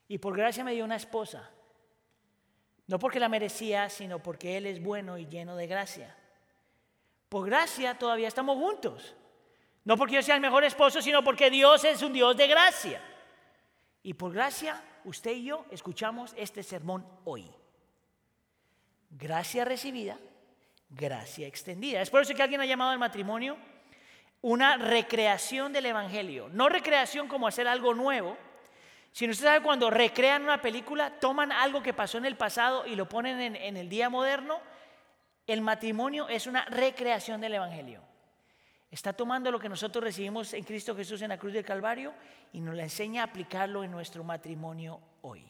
[0.10, 1.50] Y por gracia me dio una esposa.
[2.88, 6.14] No porque la merecía, sino porque Él es bueno y lleno de gracia.
[7.30, 9.16] Por gracia todavía estamos juntos.
[9.84, 13.02] No porque yo sea el mejor esposo, sino porque Dios es un Dios de gracia.
[14.04, 17.50] Y por gracia, usted y yo escuchamos este sermón hoy.
[19.10, 20.18] Gracia recibida
[20.92, 22.02] gracia extendida.
[22.02, 23.58] Es por eso que alguien ha llamado al matrimonio
[24.42, 26.50] una recreación del Evangelio.
[26.50, 28.38] No recreación como hacer algo nuevo,
[29.12, 32.96] sino usted sabe cuando recrean una película, toman algo que pasó en el pasado y
[32.96, 34.60] lo ponen en, en el día moderno.
[35.48, 38.02] El matrimonio es una recreación del Evangelio.
[38.92, 42.14] Está tomando lo que nosotros recibimos en Cristo Jesús en la cruz del Calvario
[42.52, 45.46] y nos la enseña a aplicarlo en nuestro matrimonio hoy.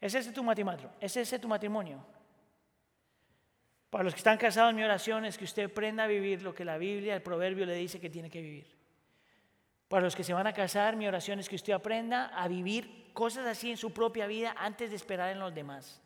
[0.00, 0.90] ¿Es ese tu matrimonio?
[0.98, 2.02] ¿Es ese tu matrimonio?
[3.90, 6.64] Para los que están casados, mi oración es que usted aprenda a vivir lo que
[6.64, 8.66] la Biblia, el proverbio le dice que tiene que vivir.
[9.88, 13.12] Para los que se van a casar, mi oración es que usted aprenda a vivir
[13.12, 16.00] cosas así en su propia vida antes de esperar en los demás.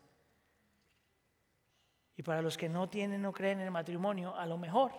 [2.17, 4.91] Y para los que no tienen, no creen en el matrimonio, a lo mejor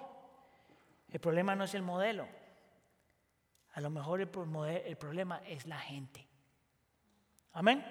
[1.16, 2.28] el problema no es el modelo.
[3.72, 4.28] A lo mejor el,
[4.84, 6.28] el problema es la gente.
[7.54, 7.82] Amén.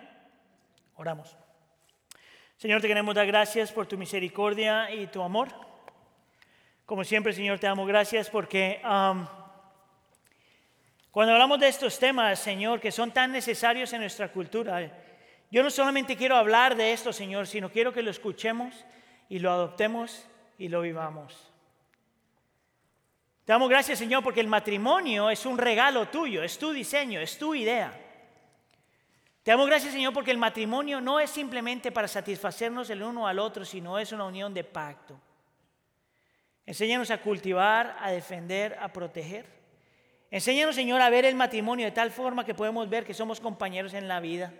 [0.93, 1.35] Oramos.
[2.55, 5.47] Señor, te queremos dar gracias por tu misericordia y tu amor.
[6.85, 9.25] Como siempre, Señor, te damos gracias porque um,
[11.09, 14.87] cuando hablamos de estos temas, Señor, que son tan necesarios en nuestra cultura,
[15.49, 18.85] yo no solamente quiero hablar de esto, Señor, sino quiero que lo escuchemos
[19.29, 20.27] y lo adoptemos
[20.59, 21.54] y lo vivamos.
[23.45, 27.37] Te damos gracias, Señor, porque el matrimonio es un regalo tuyo, es tu diseño, es
[27.37, 27.93] tu idea.
[29.43, 33.37] Te damos gracias, Señor, porque el matrimonio no es simplemente para satisfacernos el uno al
[33.37, 35.21] otro, sino es una unión de pacto.
[36.65, 39.45] Enséñanos a cultivar, a defender, a proteger.
[40.31, 43.93] Enséñanos, Señor, a ver el matrimonio de tal forma que podemos ver que somos compañeros
[43.93, 44.51] en la vida,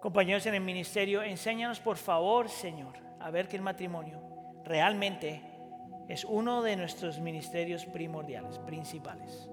[0.00, 1.22] compañeros en el ministerio.
[1.22, 4.22] Enséñanos, por favor, Señor, a ver que el matrimonio
[4.64, 5.47] realmente
[6.08, 9.50] es uno de nuestros ministerios primordiales, principales.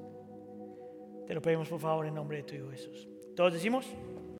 [1.27, 3.09] Te lo pedimos por favor en nombre de tu Hijo Jesús.
[3.35, 3.85] Todos decimos.